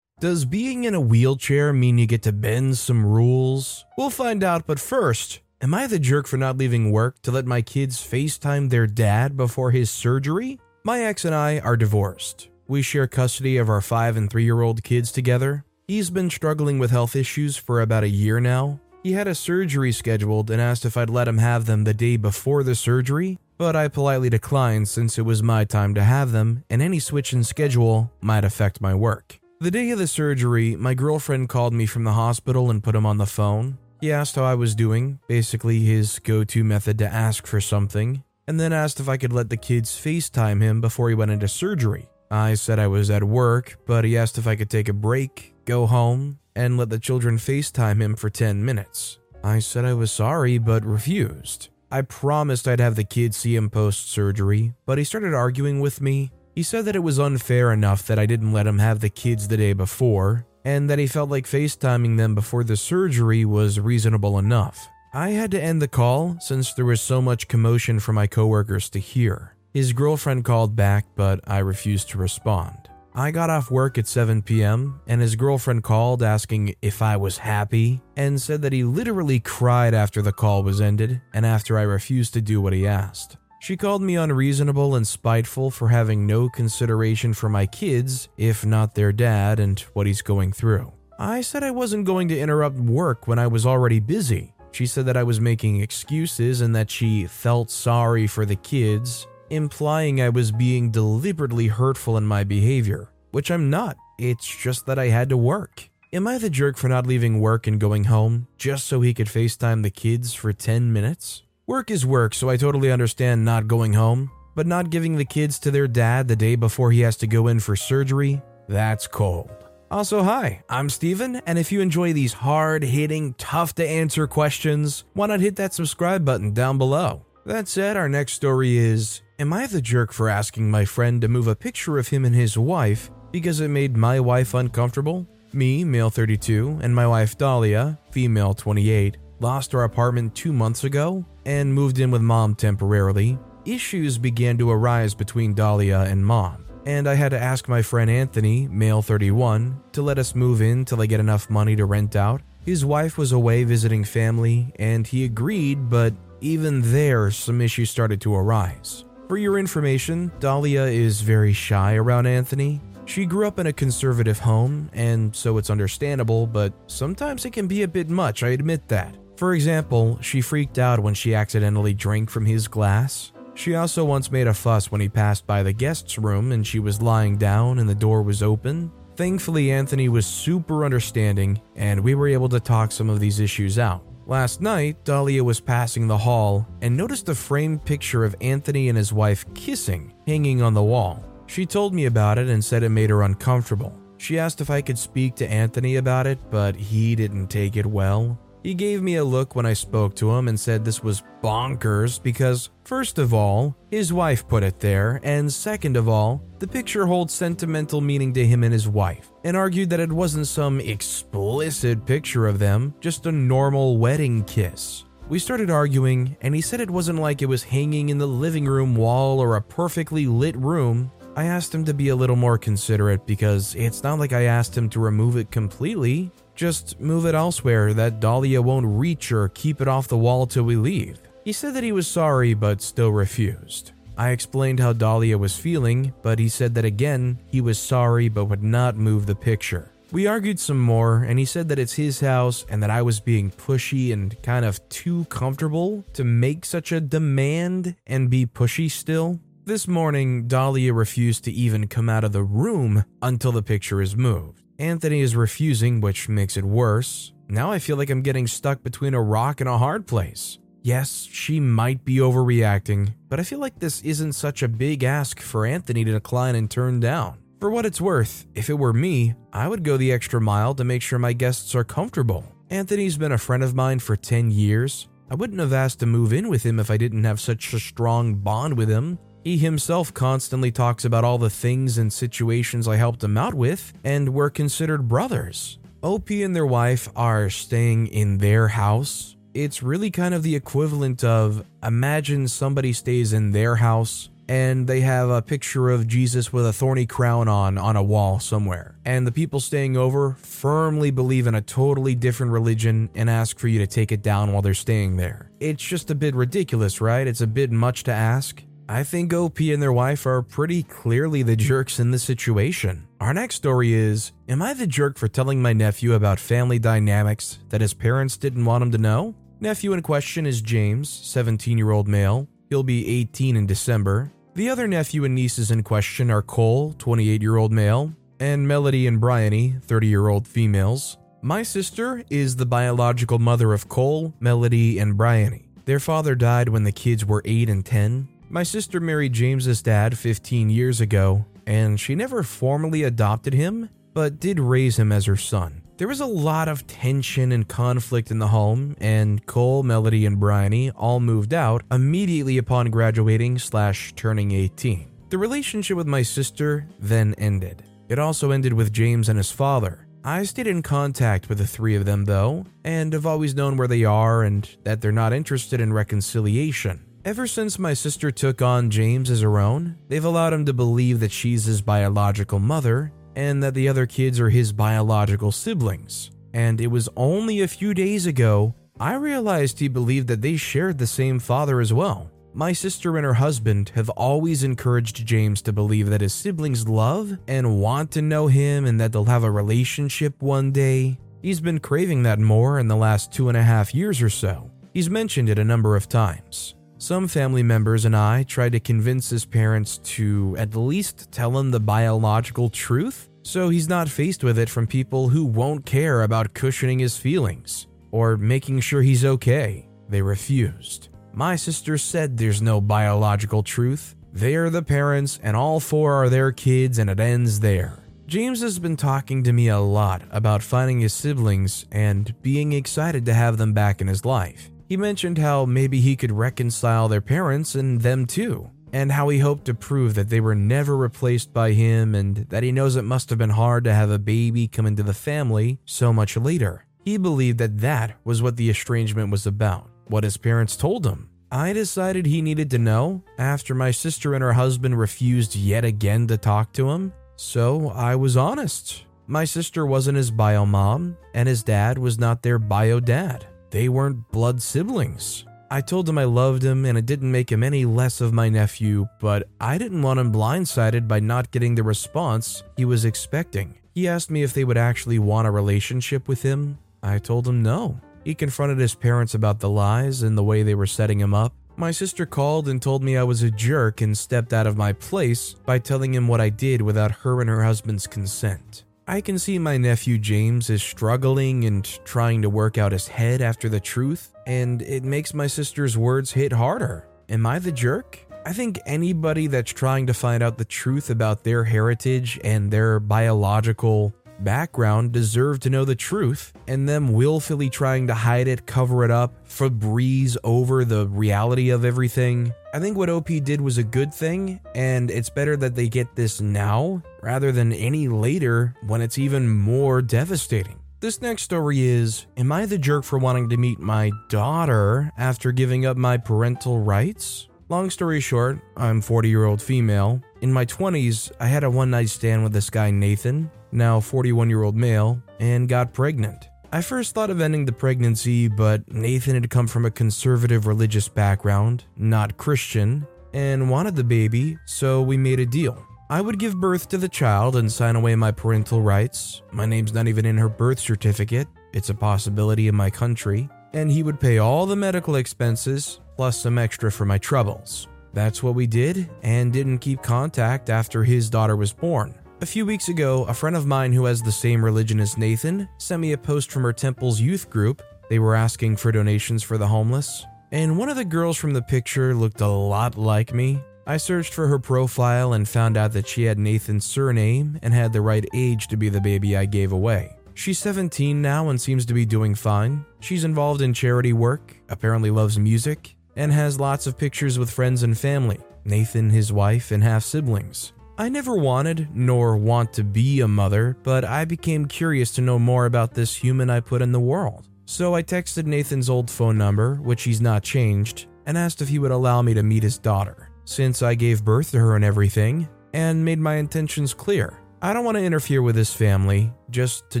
Does 0.20 0.46
being 0.46 0.84
in 0.84 0.94
a 0.94 1.00
wheelchair 1.00 1.74
mean 1.74 1.98
you 1.98 2.06
get 2.06 2.22
to 2.22 2.32
bend 2.32 2.78
some 2.78 3.04
rules? 3.04 3.84
We'll 3.98 4.08
find 4.08 4.42
out, 4.42 4.66
but 4.66 4.80
first, 4.80 5.42
am 5.60 5.74
I 5.74 5.86
the 5.86 5.98
jerk 5.98 6.26
for 6.26 6.38
not 6.38 6.56
leaving 6.56 6.92
work 6.92 7.20
to 7.24 7.30
let 7.30 7.44
my 7.44 7.60
kids 7.60 7.98
FaceTime 7.98 8.70
their 8.70 8.86
dad 8.86 9.36
before 9.36 9.70
his 9.70 9.90
surgery? 9.90 10.58
My 10.82 11.00
ex 11.02 11.26
and 11.26 11.34
I 11.34 11.58
are 11.58 11.76
divorced. 11.76 12.49
We 12.70 12.82
share 12.82 13.08
custody 13.08 13.56
of 13.56 13.68
our 13.68 13.80
five 13.80 14.16
and 14.16 14.30
three 14.30 14.44
year 14.44 14.62
old 14.62 14.84
kids 14.84 15.10
together. 15.10 15.64
He's 15.88 16.08
been 16.08 16.30
struggling 16.30 16.78
with 16.78 16.92
health 16.92 17.16
issues 17.16 17.56
for 17.56 17.80
about 17.80 18.04
a 18.04 18.08
year 18.08 18.38
now. 18.38 18.78
He 19.02 19.10
had 19.10 19.26
a 19.26 19.34
surgery 19.34 19.90
scheduled 19.90 20.52
and 20.52 20.60
asked 20.60 20.84
if 20.84 20.96
I'd 20.96 21.10
let 21.10 21.26
him 21.26 21.38
have 21.38 21.66
them 21.66 21.82
the 21.82 21.92
day 21.92 22.16
before 22.16 22.62
the 22.62 22.76
surgery, 22.76 23.40
but 23.58 23.74
I 23.74 23.88
politely 23.88 24.30
declined 24.30 24.86
since 24.86 25.18
it 25.18 25.22
was 25.22 25.42
my 25.42 25.64
time 25.64 25.94
to 25.94 26.04
have 26.04 26.30
them 26.30 26.62
and 26.70 26.80
any 26.80 27.00
switch 27.00 27.32
in 27.32 27.42
schedule 27.42 28.12
might 28.20 28.44
affect 28.44 28.80
my 28.80 28.94
work. 28.94 29.40
The 29.58 29.72
day 29.72 29.90
of 29.90 29.98
the 29.98 30.06
surgery, 30.06 30.76
my 30.76 30.94
girlfriend 30.94 31.48
called 31.48 31.74
me 31.74 31.86
from 31.86 32.04
the 32.04 32.12
hospital 32.12 32.70
and 32.70 32.84
put 32.84 32.94
him 32.94 33.04
on 33.04 33.18
the 33.18 33.26
phone. 33.26 33.78
He 34.00 34.12
asked 34.12 34.36
how 34.36 34.44
I 34.44 34.54
was 34.54 34.76
doing, 34.76 35.18
basically 35.26 35.80
his 35.80 36.20
go 36.20 36.44
to 36.44 36.62
method 36.62 36.98
to 36.98 37.08
ask 37.08 37.48
for 37.48 37.60
something, 37.60 38.22
and 38.46 38.60
then 38.60 38.72
asked 38.72 39.00
if 39.00 39.08
I 39.08 39.16
could 39.16 39.32
let 39.32 39.50
the 39.50 39.56
kids 39.56 39.90
FaceTime 39.90 40.62
him 40.62 40.80
before 40.80 41.08
he 41.08 41.16
went 41.16 41.32
into 41.32 41.48
surgery. 41.48 42.09
I 42.30 42.54
said 42.54 42.78
I 42.78 42.86
was 42.86 43.10
at 43.10 43.24
work, 43.24 43.78
but 43.86 44.04
he 44.04 44.16
asked 44.16 44.38
if 44.38 44.46
I 44.46 44.56
could 44.56 44.70
take 44.70 44.88
a 44.88 44.92
break, 44.92 45.54
go 45.64 45.86
home, 45.86 46.38
and 46.54 46.76
let 46.76 46.90
the 46.90 46.98
children 46.98 47.38
FaceTime 47.38 48.00
him 48.00 48.16
for 48.16 48.30
10 48.30 48.64
minutes. 48.64 49.18
I 49.42 49.58
said 49.58 49.84
I 49.84 49.94
was 49.94 50.12
sorry, 50.12 50.58
but 50.58 50.84
refused. 50.84 51.68
I 51.90 52.02
promised 52.02 52.68
I'd 52.68 52.80
have 52.80 52.94
the 52.96 53.04
kids 53.04 53.36
see 53.36 53.56
him 53.56 53.70
post 53.70 54.10
surgery, 54.10 54.74
but 54.86 54.98
he 54.98 55.04
started 55.04 55.34
arguing 55.34 55.80
with 55.80 56.00
me 56.00 56.30
he 56.54 56.62
said 56.64 56.84
that 56.84 56.96
it 56.96 57.00
was 57.00 57.18
unfair 57.18 57.72
enough 57.72 58.06
that 58.06 58.18
I 58.18 58.26
didn't 58.26 58.52
let 58.52 58.66
him 58.66 58.80
have 58.80 59.00
the 59.00 59.08
kids 59.08 59.48
the 59.48 59.56
day 59.56 59.72
before, 59.72 60.46
and 60.64 60.90
that 60.90 60.98
he 60.98 61.06
felt 61.06 61.30
like 61.30 61.46
FaceTiming 61.46 62.16
them 62.16 62.34
before 62.34 62.64
the 62.64 62.76
surgery 62.76 63.44
was 63.44 63.80
reasonable 63.80 64.38
enough. 64.38 64.88
I 65.14 65.30
had 65.30 65.50
to 65.52 65.62
end 65.62 65.80
the 65.80 65.88
call 65.88 66.36
since 66.40 66.74
there 66.74 66.84
was 66.84 67.00
so 67.00 67.22
much 67.22 67.48
commotion 67.48 67.98
for 67.98 68.12
my 68.12 68.26
coworkers 68.26 68.90
to 68.90 68.98
hear. 68.98 69.56
His 69.72 69.92
girlfriend 69.92 70.44
called 70.44 70.74
back, 70.74 71.06
but 71.14 71.40
I 71.46 71.58
refused 71.58 72.10
to 72.10 72.18
respond. 72.18 72.76
I 73.14 73.30
got 73.30 73.50
off 73.50 73.70
work 73.70 73.98
at 73.98 74.08
7 74.08 74.42
p.m., 74.42 75.00
and 75.06 75.20
his 75.20 75.36
girlfriend 75.36 75.84
called 75.84 76.22
asking 76.22 76.74
if 76.82 77.02
I 77.02 77.16
was 77.16 77.38
happy 77.38 78.00
and 78.16 78.40
said 78.40 78.62
that 78.62 78.72
he 78.72 78.82
literally 78.82 79.38
cried 79.38 79.94
after 79.94 80.22
the 80.22 80.32
call 80.32 80.62
was 80.64 80.80
ended 80.80 81.20
and 81.32 81.46
after 81.46 81.78
I 81.78 81.82
refused 81.82 82.34
to 82.34 82.40
do 82.40 82.60
what 82.60 82.72
he 82.72 82.86
asked. 82.86 83.36
She 83.60 83.76
called 83.76 84.02
me 84.02 84.16
unreasonable 84.16 84.96
and 84.96 85.06
spiteful 85.06 85.70
for 85.70 85.88
having 85.88 86.26
no 86.26 86.48
consideration 86.48 87.34
for 87.34 87.48
my 87.48 87.66
kids, 87.66 88.28
if 88.38 88.64
not 88.64 88.94
their 88.94 89.12
dad, 89.12 89.60
and 89.60 89.78
what 89.92 90.06
he's 90.06 90.22
going 90.22 90.52
through. 90.52 90.92
I 91.18 91.42
said 91.42 91.62
I 91.62 91.70
wasn't 91.70 92.06
going 92.06 92.28
to 92.28 92.38
interrupt 92.38 92.76
work 92.76 93.28
when 93.28 93.38
I 93.38 93.46
was 93.46 93.66
already 93.66 94.00
busy. 94.00 94.54
She 94.72 94.86
said 94.86 95.06
that 95.06 95.16
I 95.16 95.24
was 95.24 95.40
making 95.40 95.80
excuses 95.80 96.60
and 96.60 96.74
that 96.74 96.90
she 96.90 97.26
felt 97.26 97.70
sorry 97.70 98.26
for 98.26 98.46
the 98.46 98.56
kids, 98.56 99.26
implying 99.50 100.20
I 100.20 100.28
was 100.28 100.52
being 100.52 100.90
deliberately 100.90 101.66
hurtful 101.66 102.16
in 102.16 102.24
my 102.24 102.44
behavior, 102.44 103.10
which 103.32 103.50
I'm 103.50 103.68
not. 103.68 103.96
It's 104.18 104.46
just 104.46 104.86
that 104.86 104.98
I 104.98 105.08
had 105.08 105.28
to 105.30 105.36
work. 105.36 105.88
Am 106.12 106.26
I 106.26 106.38
the 106.38 106.50
jerk 106.50 106.76
for 106.76 106.88
not 106.88 107.06
leaving 107.06 107.40
work 107.40 107.66
and 107.66 107.78
going 107.78 108.04
home 108.04 108.46
just 108.56 108.86
so 108.86 109.00
he 109.00 109.14
could 109.14 109.28
FaceTime 109.28 109.82
the 109.82 109.90
kids 109.90 110.34
for 110.34 110.52
10 110.52 110.92
minutes? 110.92 111.42
Work 111.66 111.90
is 111.90 112.04
work, 112.04 112.34
so 112.34 112.48
I 112.48 112.56
totally 112.56 112.90
understand 112.90 113.44
not 113.44 113.68
going 113.68 113.92
home, 113.92 114.30
but 114.54 114.66
not 114.66 114.90
giving 114.90 115.16
the 115.16 115.24
kids 115.24 115.58
to 115.60 115.70
their 115.70 115.86
dad 115.86 116.26
the 116.26 116.34
day 116.34 116.56
before 116.56 116.90
he 116.90 117.00
has 117.02 117.16
to 117.18 117.26
go 117.26 117.46
in 117.46 117.60
for 117.60 117.76
surgery, 117.76 118.42
that's 118.68 119.06
cold. 119.06 119.50
Also, 119.90 120.22
hi, 120.22 120.62
I'm 120.68 120.88
Steven, 120.88 121.36
and 121.46 121.58
if 121.58 121.72
you 121.72 121.80
enjoy 121.80 122.12
these 122.12 122.32
hard 122.32 122.82
hitting, 122.82 123.34
tough 123.34 123.74
to 123.76 123.88
answer 123.88 124.26
questions, 124.26 125.04
why 125.14 125.26
not 125.26 125.40
hit 125.40 125.56
that 125.56 125.74
subscribe 125.74 126.24
button 126.24 126.52
down 126.52 126.78
below? 126.78 127.24
That 127.46 127.68
said, 127.68 127.96
our 127.96 128.08
next 128.08 128.34
story 128.34 128.78
is 128.78 129.22
Am 129.40 129.54
I 129.54 129.66
the 129.66 129.80
jerk 129.80 130.12
for 130.12 130.28
asking 130.28 130.70
my 130.70 130.84
friend 130.84 131.18
to 131.22 131.26
move 131.26 131.48
a 131.48 131.56
picture 131.56 131.96
of 131.96 132.08
him 132.08 132.26
and 132.26 132.34
his 132.34 132.58
wife 132.58 133.10
because 133.32 133.60
it 133.60 133.68
made 133.68 133.96
my 133.96 134.20
wife 134.20 134.52
uncomfortable? 134.52 135.26
Me, 135.54 135.82
male 135.82 136.10
32, 136.10 136.80
and 136.82 136.94
my 136.94 137.06
wife 137.06 137.38
Dahlia, 137.38 137.98
female 138.10 138.52
28, 138.52 139.16
lost 139.38 139.74
our 139.74 139.84
apartment 139.84 140.34
two 140.34 140.52
months 140.52 140.84
ago 140.84 141.24
and 141.46 141.72
moved 141.72 142.00
in 142.00 142.10
with 142.10 142.20
mom 142.20 142.54
temporarily, 142.54 143.38
issues 143.64 144.18
began 144.18 144.58
to 144.58 144.70
arise 144.70 145.14
between 145.14 145.54
Dahlia 145.54 146.00
and 146.00 146.22
mom. 146.22 146.66
And 146.84 147.08
I 147.08 147.14
had 147.14 147.30
to 147.30 147.40
ask 147.40 147.66
my 147.66 147.80
friend 147.80 148.10
Anthony, 148.10 148.68
male 148.68 149.00
31, 149.00 149.80
to 149.92 150.02
let 150.02 150.18
us 150.18 150.34
move 150.34 150.60
in 150.60 150.84
till 150.84 151.00
I 151.00 151.06
get 151.06 151.18
enough 151.18 151.48
money 151.48 151.76
to 151.76 151.86
rent 151.86 152.14
out. 152.14 152.42
His 152.66 152.84
wife 152.84 153.16
was 153.16 153.32
away 153.32 153.64
visiting 153.64 154.04
family, 154.04 154.74
and 154.78 155.06
he 155.06 155.24
agreed, 155.24 155.88
but 155.88 156.12
even 156.42 156.92
there, 156.92 157.30
some 157.30 157.62
issues 157.62 157.88
started 157.88 158.20
to 158.20 158.34
arise. 158.34 159.06
For 159.30 159.38
your 159.38 159.60
information, 159.60 160.32
Dahlia 160.40 160.86
is 160.86 161.20
very 161.20 161.52
shy 161.52 161.94
around 161.94 162.26
Anthony. 162.26 162.80
She 163.04 163.26
grew 163.26 163.46
up 163.46 163.60
in 163.60 163.68
a 163.68 163.72
conservative 163.72 164.40
home, 164.40 164.90
and 164.92 165.36
so 165.36 165.56
it's 165.56 165.70
understandable, 165.70 166.48
but 166.48 166.74
sometimes 166.88 167.44
it 167.44 167.52
can 167.52 167.68
be 167.68 167.84
a 167.84 167.86
bit 167.86 168.10
much, 168.10 168.42
I 168.42 168.48
admit 168.48 168.88
that. 168.88 169.16
For 169.36 169.54
example, 169.54 170.18
she 170.20 170.40
freaked 170.40 170.80
out 170.80 170.98
when 170.98 171.14
she 171.14 171.32
accidentally 171.32 171.94
drank 171.94 172.28
from 172.28 172.44
his 172.44 172.66
glass. 172.66 173.30
She 173.54 173.76
also 173.76 174.04
once 174.04 174.32
made 174.32 174.48
a 174.48 174.52
fuss 174.52 174.90
when 174.90 175.00
he 175.00 175.08
passed 175.08 175.46
by 175.46 175.62
the 175.62 175.72
guest's 175.72 176.18
room 176.18 176.50
and 176.50 176.66
she 176.66 176.80
was 176.80 177.00
lying 177.00 177.36
down 177.36 177.78
and 177.78 177.88
the 177.88 177.94
door 177.94 178.22
was 178.22 178.42
open. 178.42 178.90
Thankfully, 179.14 179.70
Anthony 179.70 180.08
was 180.08 180.26
super 180.26 180.84
understanding 180.84 181.62
and 181.76 182.00
we 182.00 182.16
were 182.16 182.26
able 182.26 182.48
to 182.48 182.58
talk 182.58 182.90
some 182.90 183.08
of 183.08 183.20
these 183.20 183.38
issues 183.38 183.78
out. 183.78 184.09
Last 184.30 184.60
night, 184.60 185.04
Dahlia 185.04 185.42
was 185.42 185.58
passing 185.58 186.06
the 186.06 186.16
hall 186.16 186.64
and 186.82 186.96
noticed 186.96 187.28
a 187.28 187.34
framed 187.34 187.84
picture 187.84 188.24
of 188.24 188.36
Anthony 188.40 188.88
and 188.88 188.96
his 188.96 189.12
wife 189.12 189.44
kissing 189.54 190.14
hanging 190.24 190.62
on 190.62 190.72
the 190.72 190.84
wall. 190.84 191.24
She 191.48 191.66
told 191.66 191.92
me 191.92 192.04
about 192.04 192.38
it 192.38 192.46
and 192.46 192.64
said 192.64 192.84
it 192.84 192.90
made 192.90 193.10
her 193.10 193.22
uncomfortable. 193.22 193.92
She 194.18 194.38
asked 194.38 194.60
if 194.60 194.70
I 194.70 194.82
could 194.82 194.98
speak 194.98 195.34
to 195.34 195.50
Anthony 195.50 195.96
about 195.96 196.28
it, 196.28 196.38
but 196.48 196.76
he 196.76 197.16
didn't 197.16 197.48
take 197.48 197.76
it 197.76 197.84
well. 197.84 198.38
He 198.62 198.74
gave 198.74 199.02
me 199.02 199.16
a 199.16 199.24
look 199.24 199.56
when 199.56 199.64
I 199.64 199.72
spoke 199.72 200.14
to 200.16 200.30
him 200.32 200.46
and 200.46 200.60
said 200.60 200.84
this 200.84 201.02
was 201.02 201.22
bonkers 201.42 202.22
because, 202.22 202.68
first 202.84 203.18
of 203.18 203.32
all, 203.32 203.74
his 203.90 204.12
wife 204.12 204.46
put 204.46 204.62
it 204.62 204.78
there, 204.80 205.18
and 205.22 205.50
second 205.50 205.96
of 205.96 206.08
all, 206.08 206.42
the 206.58 206.68
picture 206.68 207.06
holds 207.06 207.32
sentimental 207.32 208.02
meaning 208.02 208.34
to 208.34 208.46
him 208.46 208.62
and 208.62 208.72
his 208.72 208.86
wife, 208.86 209.32
and 209.44 209.56
argued 209.56 209.88
that 209.90 210.00
it 210.00 210.12
wasn't 210.12 210.46
some 210.46 210.78
explicit 210.78 212.04
picture 212.04 212.46
of 212.46 212.58
them, 212.58 212.94
just 213.00 213.24
a 213.24 213.32
normal 213.32 213.96
wedding 213.96 214.44
kiss. 214.44 215.04
We 215.30 215.38
started 215.38 215.70
arguing, 215.70 216.36
and 216.42 216.54
he 216.54 216.60
said 216.60 216.80
it 216.80 216.90
wasn't 216.90 217.20
like 217.20 217.40
it 217.40 217.46
was 217.46 217.62
hanging 217.62 218.10
in 218.10 218.18
the 218.18 218.26
living 218.26 218.66
room 218.66 218.94
wall 218.94 219.40
or 219.40 219.56
a 219.56 219.62
perfectly 219.62 220.26
lit 220.26 220.56
room. 220.56 221.10
I 221.36 221.44
asked 221.44 221.74
him 221.74 221.84
to 221.84 221.94
be 221.94 222.08
a 222.08 222.16
little 222.16 222.36
more 222.36 222.58
considerate 222.58 223.24
because 223.24 223.74
it's 223.76 224.02
not 224.02 224.18
like 224.18 224.32
I 224.32 224.42
asked 224.42 224.76
him 224.76 224.90
to 224.90 225.00
remove 225.00 225.36
it 225.36 225.50
completely. 225.50 226.30
Just 226.60 227.00
move 227.00 227.24
it 227.24 227.34
elsewhere 227.34 227.94
that 227.94 228.20
Dahlia 228.20 228.60
won't 228.60 228.84
reach 228.84 229.32
or 229.32 229.48
keep 229.48 229.80
it 229.80 229.88
off 229.88 230.08
the 230.08 230.18
wall 230.18 230.46
till 230.46 230.64
we 230.64 230.76
leave. 230.76 231.18
He 231.42 231.54
said 231.54 231.72
that 231.72 231.82
he 231.82 231.90
was 231.90 232.06
sorry 232.06 232.52
but 232.52 232.82
still 232.82 233.12
refused. 233.12 233.92
I 234.18 234.28
explained 234.28 234.78
how 234.78 234.92
Dahlia 234.92 235.38
was 235.38 235.56
feeling, 235.56 236.12
but 236.20 236.38
he 236.38 236.50
said 236.50 236.74
that 236.74 236.84
again, 236.84 237.38
he 237.46 237.62
was 237.62 237.78
sorry 237.78 238.28
but 238.28 238.44
would 238.44 238.62
not 238.62 238.94
move 238.94 239.24
the 239.24 239.34
picture. 239.34 239.90
We 240.12 240.26
argued 240.26 240.60
some 240.60 240.78
more, 240.78 241.22
and 241.22 241.38
he 241.38 241.46
said 241.46 241.66
that 241.70 241.78
it's 241.78 241.94
his 241.94 242.20
house 242.20 242.66
and 242.68 242.82
that 242.82 242.90
I 242.90 243.00
was 243.00 243.20
being 243.20 243.50
pushy 243.50 244.12
and 244.12 244.36
kind 244.42 244.66
of 244.66 244.86
too 244.90 245.24
comfortable 245.30 246.04
to 246.12 246.24
make 246.24 246.66
such 246.66 246.92
a 246.92 247.00
demand 247.00 247.96
and 248.06 248.28
be 248.28 248.44
pushy 248.44 248.90
still. 248.90 249.40
This 249.64 249.88
morning, 249.88 250.46
Dahlia 250.46 250.92
refused 250.92 251.44
to 251.44 251.52
even 251.52 251.88
come 251.88 252.10
out 252.10 252.24
of 252.24 252.32
the 252.32 252.42
room 252.42 253.06
until 253.22 253.52
the 253.52 253.62
picture 253.62 254.02
is 254.02 254.14
moved. 254.14 254.60
Anthony 254.80 255.20
is 255.20 255.36
refusing, 255.36 256.00
which 256.00 256.30
makes 256.30 256.56
it 256.56 256.64
worse. 256.64 257.34
Now 257.48 257.70
I 257.70 257.78
feel 257.78 257.98
like 257.98 258.08
I'm 258.08 258.22
getting 258.22 258.46
stuck 258.46 258.82
between 258.82 259.12
a 259.12 259.20
rock 259.20 259.60
and 259.60 259.68
a 259.68 259.76
hard 259.76 260.06
place. 260.06 260.58
Yes, 260.80 261.28
she 261.30 261.60
might 261.60 262.02
be 262.06 262.16
overreacting, 262.16 263.12
but 263.28 263.38
I 263.38 263.42
feel 263.42 263.58
like 263.58 263.78
this 263.78 264.00
isn't 264.00 264.32
such 264.32 264.62
a 264.62 264.68
big 264.68 265.04
ask 265.04 265.38
for 265.38 265.66
Anthony 265.66 266.02
to 266.04 266.12
decline 266.12 266.54
and 266.54 266.70
turn 266.70 266.98
down. 266.98 267.40
For 267.60 267.68
what 267.68 267.84
it's 267.84 268.00
worth, 268.00 268.46
if 268.54 268.70
it 268.70 268.78
were 268.78 268.94
me, 268.94 269.34
I 269.52 269.68
would 269.68 269.84
go 269.84 269.98
the 269.98 270.12
extra 270.12 270.40
mile 270.40 270.74
to 270.76 270.84
make 270.84 271.02
sure 271.02 271.18
my 271.18 271.34
guests 271.34 271.74
are 271.74 271.84
comfortable. 271.84 272.42
Anthony's 272.70 273.18
been 273.18 273.32
a 273.32 273.38
friend 273.38 273.62
of 273.62 273.74
mine 273.74 273.98
for 273.98 274.16
10 274.16 274.50
years. 274.50 275.08
I 275.30 275.34
wouldn't 275.34 275.60
have 275.60 275.74
asked 275.74 276.00
to 276.00 276.06
move 276.06 276.32
in 276.32 276.48
with 276.48 276.64
him 276.64 276.80
if 276.80 276.90
I 276.90 276.96
didn't 276.96 277.24
have 277.24 277.38
such 277.38 277.74
a 277.74 277.78
strong 277.78 278.36
bond 278.36 278.78
with 278.78 278.88
him, 278.88 279.18
He 279.42 279.56
himself 279.56 280.12
constantly 280.12 280.70
talks 280.70 281.04
about 281.04 281.24
all 281.24 281.38
the 281.38 281.50
things 281.50 281.96
and 281.96 282.12
situations 282.12 282.86
I 282.86 282.96
helped 282.96 283.24
him 283.24 283.38
out 283.38 283.54
with, 283.54 283.92
and 284.04 284.34
we're 284.34 284.50
considered 284.50 285.08
brothers. 285.08 285.78
OP 286.02 286.30
and 286.30 286.54
their 286.54 286.66
wife 286.66 287.08
are 287.16 287.48
staying 287.50 288.08
in 288.08 288.38
their 288.38 288.68
house. 288.68 289.36
It's 289.54 289.82
really 289.82 290.10
kind 290.10 290.34
of 290.34 290.42
the 290.42 290.54
equivalent 290.54 291.24
of 291.24 291.64
imagine 291.82 292.48
somebody 292.48 292.92
stays 292.92 293.32
in 293.32 293.52
their 293.52 293.76
house 293.76 294.28
and 294.48 294.88
they 294.88 295.00
have 295.00 295.30
a 295.30 295.40
picture 295.40 295.90
of 295.90 296.08
Jesus 296.08 296.52
with 296.52 296.66
a 296.66 296.72
thorny 296.72 297.06
crown 297.06 297.46
on 297.46 297.78
on 297.78 297.96
a 297.96 298.02
wall 298.02 298.40
somewhere. 298.40 298.96
And 299.04 299.26
the 299.26 299.32
people 299.32 299.60
staying 299.60 299.96
over 299.96 300.32
firmly 300.32 301.10
believe 301.10 301.46
in 301.46 301.54
a 301.54 301.60
totally 301.60 302.14
different 302.14 302.50
religion 302.50 303.10
and 303.14 303.30
ask 303.30 303.58
for 303.58 303.68
you 303.68 303.78
to 303.78 303.86
take 303.86 304.10
it 304.10 304.22
down 304.22 304.52
while 304.52 304.60
they're 304.60 304.74
staying 304.74 305.18
there. 305.18 305.50
It's 305.60 305.84
just 305.84 306.10
a 306.10 306.16
bit 306.16 306.34
ridiculous, 306.34 307.00
right? 307.00 307.26
It's 307.26 307.40
a 307.40 307.46
bit 307.46 307.70
much 307.70 308.02
to 308.04 308.12
ask. 308.12 308.62
I 308.90 309.04
think 309.04 309.32
OP 309.32 309.60
and 309.60 309.80
their 309.80 309.92
wife 309.92 310.26
are 310.26 310.42
pretty 310.42 310.82
clearly 310.82 311.44
the 311.44 311.54
jerks 311.54 312.00
in 312.00 312.10
this 312.10 312.24
situation. 312.24 313.06
Our 313.20 313.32
next 313.32 313.54
story 313.54 313.92
is 313.92 314.32
Am 314.48 314.60
I 314.60 314.74
the 314.74 314.88
jerk 314.88 315.16
for 315.16 315.28
telling 315.28 315.62
my 315.62 315.72
nephew 315.72 316.14
about 316.14 316.40
family 316.40 316.80
dynamics 316.80 317.60
that 317.68 317.82
his 317.82 317.94
parents 317.94 318.36
didn't 318.36 318.64
want 318.64 318.82
him 318.82 318.90
to 318.90 318.98
know? 318.98 319.36
Nephew 319.60 319.92
in 319.92 320.02
question 320.02 320.44
is 320.44 320.60
James, 320.60 321.08
17 321.08 321.78
year 321.78 321.92
old 321.92 322.08
male. 322.08 322.48
He'll 322.68 322.82
be 322.82 323.06
18 323.06 323.54
in 323.56 323.64
December. 323.64 324.32
The 324.54 324.68
other 324.68 324.88
nephew 324.88 325.24
and 325.24 325.36
nieces 325.36 325.70
in 325.70 325.84
question 325.84 326.28
are 326.28 326.42
Cole, 326.42 326.92
28 326.98 327.40
year 327.40 327.58
old 327.58 327.70
male, 327.70 328.12
and 328.40 328.66
Melody 328.66 329.06
and 329.06 329.20
Bryony, 329.20 329.76
30 329.82 330.08
year 330.08 330.26
old 330.26 330.48
females. 330.48 331.16
My 331.42 331.62
sister 331.62 332.24
is 332.28 332.56
the 332.56 332.66
biological 332.66 333.38
mother 333.38 333.72
of 333.72 333.88
Cole, 333.88 334.34
Melody, 334.40 334.98
and 334.98 335.16
Bryony. 335.16 335.68
Their 335.84 336.00
father 336.00 336.34
died 336.34 336.68
when 336.68 336.82
the 336.82 336.90
kids 336.90 337.24
were 337.24 337.42
8 337.44 337.68
and 337.68 337.86
10. 337.86 338.28
My 338.52 338.64
sister 338.64 338.98
married 338.98 339.32
James's 339.32 339.80
dad 339.80 340.18
15 340.18 340.70
years 340.70 341.00
ago, 341.00 341.44
and 341.68 342.00
she 342.00 342.16
never 342.16 342.42
formally 342.42 343.04
adopted 343.04 343.54
him, 343.54 343.90
but 344.12 344.40
did 344.40 344.58
raise 344.58 344.98
him 344.98 345.12
as 345.12 345.26
her 345.26 345.36
son. 345.36 345.82
There 345.98 346.08
was 346.08 346.18
a 346.18 346.26
lot 346.26 346.66
of 346.66 346.84
tension 346.88 347.52
and 347.52 347.68
conflict 347.68 348.32
in 348.32 348.40
the 348.40 348.48
home, 348.48 348.96
and 348.98 349.46
Cole, 349.46 349.84
Melody, 349.84 350.26
and 350.26 350.40
Bryony 350.40 350.90
all 350.90 351.20
moved 351.20 351.54
out 351.54 351.84
immediately 351.92 352.58
upon 352.58 352.90
graduating 352.90 353.60
slash 353.60 354.12
turning 354.14 354.50
18. 354.50 355.08
The 355.28 355.38
relationship 355.38 355.96
with 355.96 356.08
my 356.08 356.22
sister 356.22 356.88
then 356.98 357.36
ended. 357.38 357.84
It 358.08 358.18
also 358.18 358.50
ended 358.50 358.72
with 358.72 358.92
James 358.92 359.28
and 359.28 359.38
his 359.38 359.52
father. 359.52 360.08
I 360.24 360.42
stayed 360.42 360.66
in 360.66 360.82
contact 360.82 361.48
with 361.48 361.58
the 361.58 361.68
three 361.68 361.94
of 361.94 362.04
them 362.04 362.24
though, 362.24 362.66
and 362.84 363.12
have 363.12 363.26
always 363.26 363.54
known 363.54 363.76
where 363.76 363.86
they 363.86 364.02
are 364.02 364.42
and 364.42 364.68
that 364.82 365.00
they're 365.00 365.12
not 365.12 365.32
interested 365.32 365.80
in 365.80 365.92
reconciliation. 365.92 367.06
Ever 367.22 367.46
since 367.46 367.78
my 367.78 367.92
sister 367.92 368.30
took 368.30 368.62
on 368.62 368.88
James 368.88 369.30
as 369.30 369.42
her 369.42 369.58
own, 369.58 369.98
they've 370.08 370.24
allowed 370.24 370.54
him 370.54 370.64
to 370.64 370.72
believe 370.72 371.20
that 371.20 371.30
she's 371.30 371.66
his 371.66 371.82
biological 371.82 372.58
mother 372.58 373.12
and 373.36 373.62
that 373.62 373.74
the 373.74 373.90
other 373.90 374.06
kids 374.06 374.40
are 374.40 374.48
his 374.48 374.72
biological 374.72 375.52
siblings. 375.52 376.30
And 376.54 376.80
it 376.80 376.86
was 376.86 377.10
only 377.18 377.60
a 377.60 377.68
few 377.68 377.92
days 377.92 378.24
ago 378.24 378.74
I 378.98 379.14
realized 379.14 379.78
he 379.78 379.88
believed 379.88 380.28
that 380.28 380.40
they 380.40 380.56
shared 380.56 380.96
the 380.96 381.06
same 381.06 381.38
father 381.38 381.80
as 381.80 381.92
well. 381.92 382.30
My 382.54 382.72
sister 382.72 383.18
and 383.18 383.26
her 383.26 383.34
husband 383.34 383.90
have 383.94 384.08
always 384.10 384.64
encouraged 384.64 385.26
James 385.26 385.60
to 385.62 385.74
believe 385.74 386.08
that 386.08 386.22
his 386.22 386.32
siblings 386.32 386.88
love 386.88 387.36
and 387.46 387.80
want 387.80 388.10
to 388.12 388.22
know 388.22 388.46
him 388.46 388.86
and 388.86 388.98
that 388.98 389.12
they'll 389.12 389.26
have 389.26 389.44
a 389.44 389.50
relationship 389.50 390.40
one 390.42 390.72
day. 390.72 391.18
He's 391.42 391.60
been 391.60 391.80
craving 391.80 392.22
that 392.22 392.38
more 392.38 392.78
in 392.78 392.88
the 392.88 392.96
last 392.96 393.30
two 393.30 393.48
and 393.48 393.58
a 393.58 393.62
half 393.62 393.94
years 393.94 394.22
or 394.22 394.30
so. 394.30 394.70
He's 394.94 395.10
mentioned 395.10 395.50
it 395.50 395.58
a 395.58 395.64
number 395.64 395.96
of 395.96 396.08
times. 396.08 396.74
Some 397.00 397.28
family 397.28 397.62
members 397.62 398.04
and 398.04 398.14
I 398.14 398.42
tried 398.42 398.72
to 398.72 398.78
convince 398.78 399.30
his 399.30 399.46
parents 399.46 399.96
to 400.16 400.54
at 400.58 400.76
least 400.76 401.32
tell 401.32 401.58
him 401.58 401.70
the 401.70 401.80
biological 401.80 402.68
truth 402.68 403.30
so 403.42 403.70
he's 403.70 403.88
not 403.88 404.10
faced 404.10 404.44
with 404.44 404.58
it 404.58 404.68
from 404.68 404.86
people 404.86 405.30
who 405.30 405.46
won't 405.46 405.86
care 405.86 406.20
about 406.20 406.52
cushioning 406.52 406.98
his 406.98 407.16
feelings 407.16 407.86
or 408.10 408.36
making 408.36 408.80
sure 408.80 409.00
he's 409.00 409.24
okay. 409.24 409.88
They 410.10 410.20
refused. 410.20 411.08
My 411.32 411.56
sister 411.56 411.96
said 411.96 412.36
there's 412.36 412.60
no 412.60 412.82
biological 412.82 413.62
truth. 413.62 414.14
They 414.34 414.54
are 414.56 414.68
the 414.68 414.82
parents, 414.82 415.40
and 415.42 415.56
all 415.56 415.80
four 415.80 416.12
are 416.12 416.28
their 416.28 416.52
kids, 416.52 416.98
and 416.98 417.08
it 417.08 417.18
ends 417.18 417.60
there. 417.60 418.04
James 418.26 418.60
has 418.60 418.78
been 418.78 418.96
talking 418.96 419.42
to 419.44 419.54
me 419.54 419.68
a 419.68 419.78
lot 419.78 420.22
about 420.30 420.62
finding 420.62 421.00
his 421.00 421.14
siblings 421.14 421.86
and 421.90 422.40
being 422.42 422.74
excited 422.74 423.24
to 423.24 423.32
have 423.32 423.56
them 423.56 423.72
back 423.72 424.02
in 424.02 424.06
his 424.06 424.26
life. 424.26 424.69
He 424.90 424.96
mentioned 424.96 425.38
how 425.38 425.66
maybe 425.66 426.00
he 426.00 426.16
could 426.16 426.32
reconcile 426.32 427.06
their 427.06 427.20
parents 427.20 427.76
and 427.76 428.00
them 428.00 428.26
too, 428.26 428.72
and 428.92 429.12
how 429.12 429.28
he 429.28 429.38
hoped 429.38 429.66
to 429.66 429.72
prove 429.72 430.14
that 430.16 430.30
they 430.30 430.40
were 430.40 430.56
never 430.56 430.96
replaced 430.96 431.52
by 431.52 431.70
him 431.70 432.16
and 432.16 432.38
that 432.48 432.64
he 432.64 432.72
knows 432.72 432.96
it 432.96 433.02
must 433.02 433.30
have 433.30 433.38
been 433.38 433.50
hard 433.50 433.84
to 433.84 433.94
have 433.94 434.10
a 434.10 434.18
baby 434.18 434.66
come 434.66 434.86
into 434.86 435.04
the 435.04 435.14
family 435.14 435.78
so 435.84 436.12
much 436.12 436.36
later. 436.36 436.86
He 437.04 437.18
believed 437.18 437.58
that 437.58 437.78
that 437.78 438.16
was 438.24 438.42
what 438.42 438.56
the 438.56 438.68
estrangement 438.68 439.30
was 439.30 439.46
about, 439.46 439.88
what 440.08 440.24
his 440.24 440.36
parents 440.36 440.74
told 440.76 441.06
him. 441.06 441.30
I 441.52 441.72
decided 441.72 442.26
he 442.26 442.42
needed 442.42 442.68
to 442.72 442.78
know 442.78 443.22
after 443.38 443.76
my 443.76 443.92
sister 443.92 444.34
and 444.34 444.42
her 444.42 444.54
husband 444.54 444.98
refused 444.98 445.54
yet 445.54 445.84
again 445.84 446.26
to 446.26 446.36
talk 446.36 446.72
to 446.72 446.90
him, 446.90 447.12
so 447.36 447.90
I 447.90 448.16
was 448.16 448.36
honest. 448.36 449.04
My 449.28 449.44
sister 449.44 449.86
wasn't 449.86 450.16
his 450.16 450.32
bio 450.32 450.66
mom, 450.66 451.16
and 451.32 451.48
his 451.48 451.62
dad 451.62 451.96
was 451.96 452.18
not 452.18 452.42
their 452.42 452.58
bio 452.58 452.98
dad. 452.98 453.46
They 453.70 453.88
weren't 453.88 454.30
blood 454.32 454.60
siblings. 454.60 455.44
I 455.70 455.80
told 455.80 456.08
him 456.08 456.18
I 456.18 456.24
loved 456.24 456.64
him 456.64 456.84
and 456.84 456.98
it 456.98 457.06
didn't 457.06 457.30
make 457.30 457.50
him 457.50 457.62
any 457.62 457.84
less 457.84 458.20
of 458.20 458.32
my 458.32 458.48
nephew, 458.48 459.06
but 459.20 459.48
I 459.60 459.78
didn't 459.78 460.02
want 460.02 460.18
him 460.18 460.32
blindsided 460.32 461.06
by 461.06 461.20
not 461.20 461.52
getting 461.52 461.76
the 461.76 461.84
response 461.84 462.64
he 462.76 462.84
was 462.84 463.04
expecting. 463.04 463.76
He 463.94 464.08
asked 464.08 464.30
me 464.30 464.42
if 464.42 464.52
they 464.52 464.64
would 464.64 464.76
actually 464.76 465.20
want 465.20 465.46
a 465.46 465.52
relationship 465.52 466.26
with 466.26 466.42
him. 466.42 466.78
I 467.04 467.18
told 467.18 467.46
him 467.46 467.62
no. 467.62 468.00
He 468.24 468.34
confronted 468.34 468.78
his 468.78 468.96
parents 468.96 469.34
about 469.34 469.60
the 469.60 469.70
lies 469.70 470.22
and 470.22 470.36
the 470.36 470.44
way 470.44 470.64
they 470.64 470.74
were 470.74 470.86
setting 470.86 471.20
him 471.20 471.34
up. 471.34 471.52
My 471.76 471.92
sister 471.92 472.26
called 472.26 472.68
and 472.68 472.82
told 472.82 473.04
me 473.04 473.16
I 473.16 473.22
was 473.22 473.42
a 473.42 473.50
jerk 473.50 474.00
and 474.00 474.18
stepped 474.18 474.52
out 474.52 474.66
of 474.66 474.76
my 474.76 474.92
place 474.92 475.54
by 475.54 475.78
telling 475.78 476.12
him 476.12 476.26
what 476.26 476.40
I 476.40 476.48
did 476.48 476.82
without 476.82 477.12
her 477.22 477.40
and 477.40 477.48
her 477.48 477.62
husband's 477.62 478.08
consent. 478.08 478.84
I 479.08 479.20
can 479.20 479.38
see 479.38 479.58
my 479.58 479.76
nephew 479.76 480.18
James 480.18 480.70
is 480.70 480.82
struggling 480.82 481.64
and 481.64 481.84
trying 482.04 482.42
to 482.42 482.50
work 482.50 482.78
out 482.78 482.92
his 482.92 483.08
head 483.08 483.40
after 483.40 483.68
the 483.68 483.80
truth, 483.80 484.32
and 484.46 484.82
it 484.82 485.02
makes 485.02 485.34
my 485.34 485.46
sister's 485.46 485.98
words 485.98 486.32
hit 486.32 486.52
harder. 486.52 487.08
Am 487.28 487.44
I 487.46 487.58
the 487.58 487.72
jerk? 487.72 488.18
I 488.46 488.52
think 488.52 488.78
anybody 488.86 489.46
that's 489.48 489.72
trying 489.72 490.06
to 490.06 490.14
find 490.14 490.42
out 490.42 490.58
the 490.58 490.64
truth 490.64 491.10
about 491.10 491.44
their 491.44 491.64
heritage 491.64 492.38
and 492.44 492.70
their 492.70 493.00
biological 493.00 494.14
background 494.38 495.12
deserve 495.12 495.60
to 495.60 495.70
know 495.70 495.84
the 495.84 495.94
truth, 495.94 496.52
and 496.66 496.88
them 496.88 497.12
willfully 497.12 497.68
trying 497.68 498.06
to 498.06 498.14
hide 498.14 498.48
it, 498.48 498.66
cover 498.66 499.04
it 499.04 499.10
up, 499.10 499.34
Febreze 499.46 500.36
over 500.44 500.84
the 500.84 501.06
reality 501.08 501.70
of 501.70 501.84
everything. 501.84 502.52
I 502.72 502.78
think 502.78 502.96
what 502.96 503.10
OP 503.10 503.26
did 503.26 503.60
was 503.60 503.78
a 503.78 503.82
good 503.82 504.14
thing, 504.14 504.60
and 504.74 505.10
it's 505.10 505.28
better 505.28 505.56
that 505.56 505.74
they 505.74 505.88
get 505.88 506.14
this 506.14 506.40
now 506.40 507.02
rather 507.20 507.50
than 507.50 507.72
any 507.72 508.06
later 508.06 508.76
when 508.86 509.00
it's 509.00 509.18
even 509.18 509.48
more 509.48 510.00
devastating. 510.00 510.78
This 511.00 511.20
next 511.20 511.42
story 511.42 511.80
is 511.80 512.26
Am 512.36 512.52
I 512.52 512.66
the 512.66 512.78
jerk 512.78 513.04
for 513.04 513.18
wanting 513.18 513.48
to 513.48 513.56
meet 513.56 513.80
my 513.80 514.12
daughter 514.28 515.10
after 515.18 515.50
giving 515.50 515.84
up 515.84 515.96
my 515.96 516.16
parental 516.16 516.78
rights? 516.78 517.48
Long 517.68 517.90
story 517.90 518.20
short, 518.20 518.60
I'm 518.76 519.00
40 519.00 519.28
year 519.28 519.44
old 519.44 519.60
female. 519.60 520.20
In 520.40 520.52
my 520.52 520.66
20s, 520.66 521.32
I 521.40 521.46
had 521.46 521.64
a 521.64 521.70
one 521.70 521.90
night 521.90 522.10
stand 522.10 522.42
with 522.42 522.52
this 522.52 522.70
guy 522.70 522.90
Nathan 522.90 523.50
now 523.72 524.00
41 524.00 524.50
year 524.50 524.62
old 524.62 524.76
male, 524.76 525.22
and 525.38 525.68
got 525.68 525.92
pregnant. 525.92 526.49
I 526.72 526.82
first 526.82 527.16
thought 527.16 527.30
of 527.30 527.40
ending 527.40 527.64
the 527.64 527.72
pregnancy, 527.72 528.46
but 528.46 528.88
Nathan 528.92 529.34
had 529.34 529.50
come 529.50 529.66
from 529.66 529.84
a 529.84 529.90
conservative 529.90 530.68
religious 530.68 531.08
background, 531.08 531.82
not 531.96 532.36
Christian, 532.36 533.08
and 533.32 533.68
wanted 533.68 533.96
the 533.96 534.04
baby, 534.04 534.56
so 534.66 535.02
we 535.02 535.16
made 535.16 535.40
a 535.40 535.46
deal. 535.46 535.84
I 536.10 536.20
would 536.20 536.38
give 536.38 536.60
birth 536.60 536.88
to 536.90 536.98
the 536.98 537.08
child 537.08 537.56
and 537.56 537.70
sign 537.70 537.96
away 537.96 538.14
my 538.14 538.30
parental 538.30 538.82
rights. 538.82 539.42
My 539.50 539.66
name's 539.66 539.92
not 539.92 540.06
even 540.06 540.24
in 540.24 540.38
her 540.38 540.48
birth 540.48 540.78
certificate, 540.78 541.48
it's 541.72 541.90
a 541.90 541.94
possibility 541.94 542.68
in 542.68 542.76
my 542.76 542.88
country. 542.88 543.48
And 543.72 543.90
he 543.90 544.04
would 544.04 544.20
pay 544.20 544.38
all 544.38 544.64
the 544.64 544.76
medical 544.76 545.16
expenses, 545.16 545.98
plus 546.16 546.40
some 546.40 546.56
extra 546.56 546.92
for 546.92 547.04
my 547.04 547.18
troubles. 547.18 547.88
That's 548.12 548.44
what 548.44 548.54
we 548.54 548.68
did, 548.68 549.10
and 549.24 549.52
didn't 549.52 549.78
keep 549.78 550.02
contact 550.02 550.70
after 550.70 551.02
his 551.02 551.30
daughter 551.30 551.56
was 551.56 551.72
born. 551.72 552.14
A 552.42 552.46
few 552.46 552.64
weeks 552.64 552.88
ago, 552.88 553.24
a 553.24 553.34
friend 553.34 553.54
of 553.54 553.66
mine 553.66 553.92
who 553.92 554.06
has 554.06 554.22
the 554.22 554.32
same 554.32 554.64
religion 554.64 554.98
as 554.98 555.18
Nathan 555.18 555.68
sent 555.76 556.00
me 556.00 556.12
a 556.12 556.18
post 556.18 556.50
from 556.50 556.62
her 556.62 556.72
temple's 556.72 557.20
youth 557.20 557.50
group. 557.50 557.82
They 558.08 558.18
were 558.18 558.34
asking 558.34 558.76
for 558.76 558.90
donations 558.90 559.42
for 559.42 559.58
the 559.58 559.66
homeless, 559.66 560.24
and 560.50 560.78
one 560.78 560.88
of 560.88 560.96
the 560.96 561.04
girls 561.04 561.36
from 561.36 561.52
the 561.52 561.60
picture 561.60 562.14
looked 562.14 562.40
a 562.40 562.48
lot 562.48 562.96
like 562.96 563.34
me. 563.34 563.60
I 563.86 563.98
searched 563.98 564.32
for 564.32 564.48
her 564.48 564.58
profile 564.58 565.34
and 565.34 565.46
found 565.46 565.76
out 565.76 565.92
that 565.92 566.08
she 566.08 566.22
had 566.22 566.38
Nathan's 566.38 566.86
surname 566.86 567.58
and 567.60 567.74
had 567.74 567.92
the 567.92 568.00
right 568.00 568.24
age 568.32 568.68
to 568.68 568.78
be 568.78 568.88
the 568.88 569.02
baby 569.02 569.36
I 569.36 569.44
gave 569.44 569.72
away. 569.72 570.16
She's 570.32 570.58
17 570.60 571.20
now 571.20 571.50
and 571.50 571.60
seems 571.60 571.84
to 571.84 571.94
be 571.94 572.06
doing 572.06 572.34
fine. 572.34 572.86
She's 573.00 573.24
involved 573.24 573.60
in 573.60 573.74
charity 573.74 574.14
work, 574.14 574.56
apparently 574.70 575.10
loves 575.10 575.38
music, 575.38 575.94
and 576.16 576.32
has 576.32 576.58
lots 576.58 576.86
of 576.86 576.96
pictures 576.96 577.38
with 577.38 577.50
friends 577.50 577.82
and 577.82 577.98
family. 577.98 578.38
Nathan, 578.64 579.10
his 579.10 579.30
wife, 579.30 579.72
and 579.72 579.84
half 579.84 580.04
siblings. 580.04 580.72
I 581.00 581.08
never 581.08 581.34
wanted 581.34 581.96
nor 581.96 582.36
want 582.36 582.74
to 582.74 582.84
be 582.84 583.22
a 583.22 583.26
mother, 583.26 583.74
but 583.82 584.04
I 584.04 584.26
became 584.26 584.66
curious 584.66 585.10
to 585.12 585.22
know 585.22 585.38
more 585.38 585.64
about 585.64 585.94
this 585.94 586.14
human 586.14 586.50
I 586.50 586.60
put 586.60 586.82
in 586.82 586.92
the 586.92 587.00
world. 587.00 587.48
So 587.64 587.94
I 587.94 588.02
texted 588.02 588.44
Nathan's 588.44 588.90
old 588.90 589.10
phone 589.10 589.38
number, 589.38 589.76
which 589.76 590.02
he's 590.02 590.20
not 590.20 590.42
changed, 590.42 591.06
and 591.24 591.38
asked 591.38 591.62
if 591.62 591.70
he 591.70 591.78
would 591.78 591.90
allow 591.90 592.20
me 592.20 592.34
to 592.34 592.42
meet 592.42 592.62
his 592.62 592.76
daughter, 592.76 593.30
since 593.46 593.80
I 593.80 593.94
gave 593.94 594.26
birth 594.26 594.50
to 594.50 594.58
her 594.58 594.76
and 594.76 594.84
everything, 594.84 595.48
and 595.72 596.04
made 596.04 596.18
my 596.18 596.34
intentions 596.34 596.92
clear. 596.92 597.38
I 597.62 597.72
don't 597.72 597.86
want 597.86 597.96
to 597.96 598.04
interfere 598.04 598.42
with 598.42 598.54
his 598.54 598.74
family, 598.74 599.32
just 599.48 599.88
to 599.92 600.00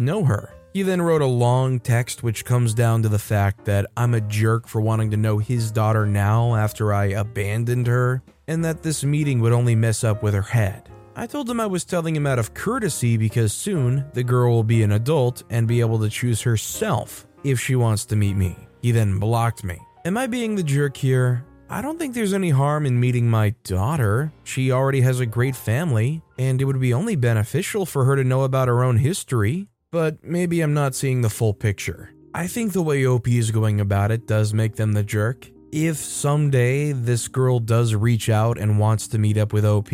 know 0.00 0.22
her. 0.24 0.52
He 0.74 0.82
then 0.82 1.00
wrote 1.00 1.22
a 1.22 1.26
long 1.26 1.80
text 1.80 2.22
which 2.22 2.44
comes 2.44 2.74
down 2.74 3.02
to 3.02 3.08
the 3.08 3.18
fact 3.18 3.64
that 3.64 3.86
I'm 3.96 4.12
a 4.12 4.20
jerk 4.20 4.68
for 4.68 4.82
wanting 4.82 5.10
to 5.12 5.16
know 5.16 5.38
his 5.38 5.72
daughter 5.72 6.04
now 6.04 6.54
after 6.54 6.92
I 6.92 7.06
abandoned 7.06 7.86
her, 7.86 8.22
and 8.50 8.62
that 8.64 8.82
this 8.82 9.02
meeting 9.02 9.40
would 9.40 9.52
only 9.52 9.74
mess 9.74 10.04
up 10.04 10.22
with 10.22 10.34
her 10.34 10.42
head. 10.42 10.90
I 11.16 11.26
told 11.26 11.48
him 11.48 11.58
I 11.58 11.66
was 11.66 11.84
telling 11.84 12.14
him 12.14 12.26
out 12.26 12.38
of 12.38 12.52
courtesy 12.52 13.16
because 13.16 13.54
soon 13.54 14.04
the 14.12 14.22
girl 14.22 14.52
will 14.52 14.64
be 14.64 14.82
an 14.82 14.92
adult 14.92 15.42
and 15.48 15.66
be 15.66 15.80
able 15.80 15.98
to 16.00 16.10
choose 16.10 16.42
herself 16.42 17.26
if 17.44 17.58
she 17.58 17.74
wants 17.76 18.04
to 18.06 18.16
meet 18.16 18.36
me. 18.36 18.56
He 18.82 18.92
then 18.92 19.18
blocked 19.18 19.64
me. 19.64 19.78
Am 20.04 20.18
I 20.18 20.26
being 20.26 20.54
the 20.54 20.62
jerk 20.62 20.96
here? 20.96 21.46
I 21.70 21.80
don't 21.80 21.98
think 21.98 22.14
there's 22.14 22.34
any 22.34 22.50
harm 22.50 22.84
in 22.84 23.00
meeting 23.00 23.30
my 23.30 23.54
daughter. 23.64 24.32
She 24.44 24.70
already 24.70 25.00
has 25.02 25.20
a 25.20 25.26
great 25.26 25.56
family, 25.56 26.20
and 26.38 26.60
it 26.60 26.64
would 26.64 26.80
be 26.80 26.92
only 26.92 27.16
beneficial 27.16 27.86
for 27.86 28.04
her 28.04 28.16
to 28.16 28.24
know 28.24 28.42
about 28.42 28.68
her 28.68 28.84
own 28.84 28.98
history 28.98 29.70
but 29.90 30.22
maybe 30.22 30.60
I'm 30.60 30.74
not 30.74 30.94
seeing 30.94 31.20
the 31.20 31.30
full 31.30 31.54
picture. 31.54 32.12
I 32.32 32.46
think 32.46 32.72
the 32.72 32.82
way 32.82 33.04
OP 33.06 33.28
is 33.28 33.50
going 33.50 33.80
about 33.80 34.12
it 34.12 34.26
does 34.26 34.54
make 34.54 34.76
them 34.76 34.92
the 34.92 35.02
jerk. 35.02 35.50
If 35.72 35.98
someday 35.98 36.90
this 36.90 37.28
girl 37.28 37.60
does 37.60 37.94
reach 37.94 38.28
out 38.28 38.58
and 38.58 38.80
wants 38.80 39.06
to 39.08 39.18
meet 39.18 39.38
up 39.38 39.52
with 39.52 39.64
OP, 39.64 39.90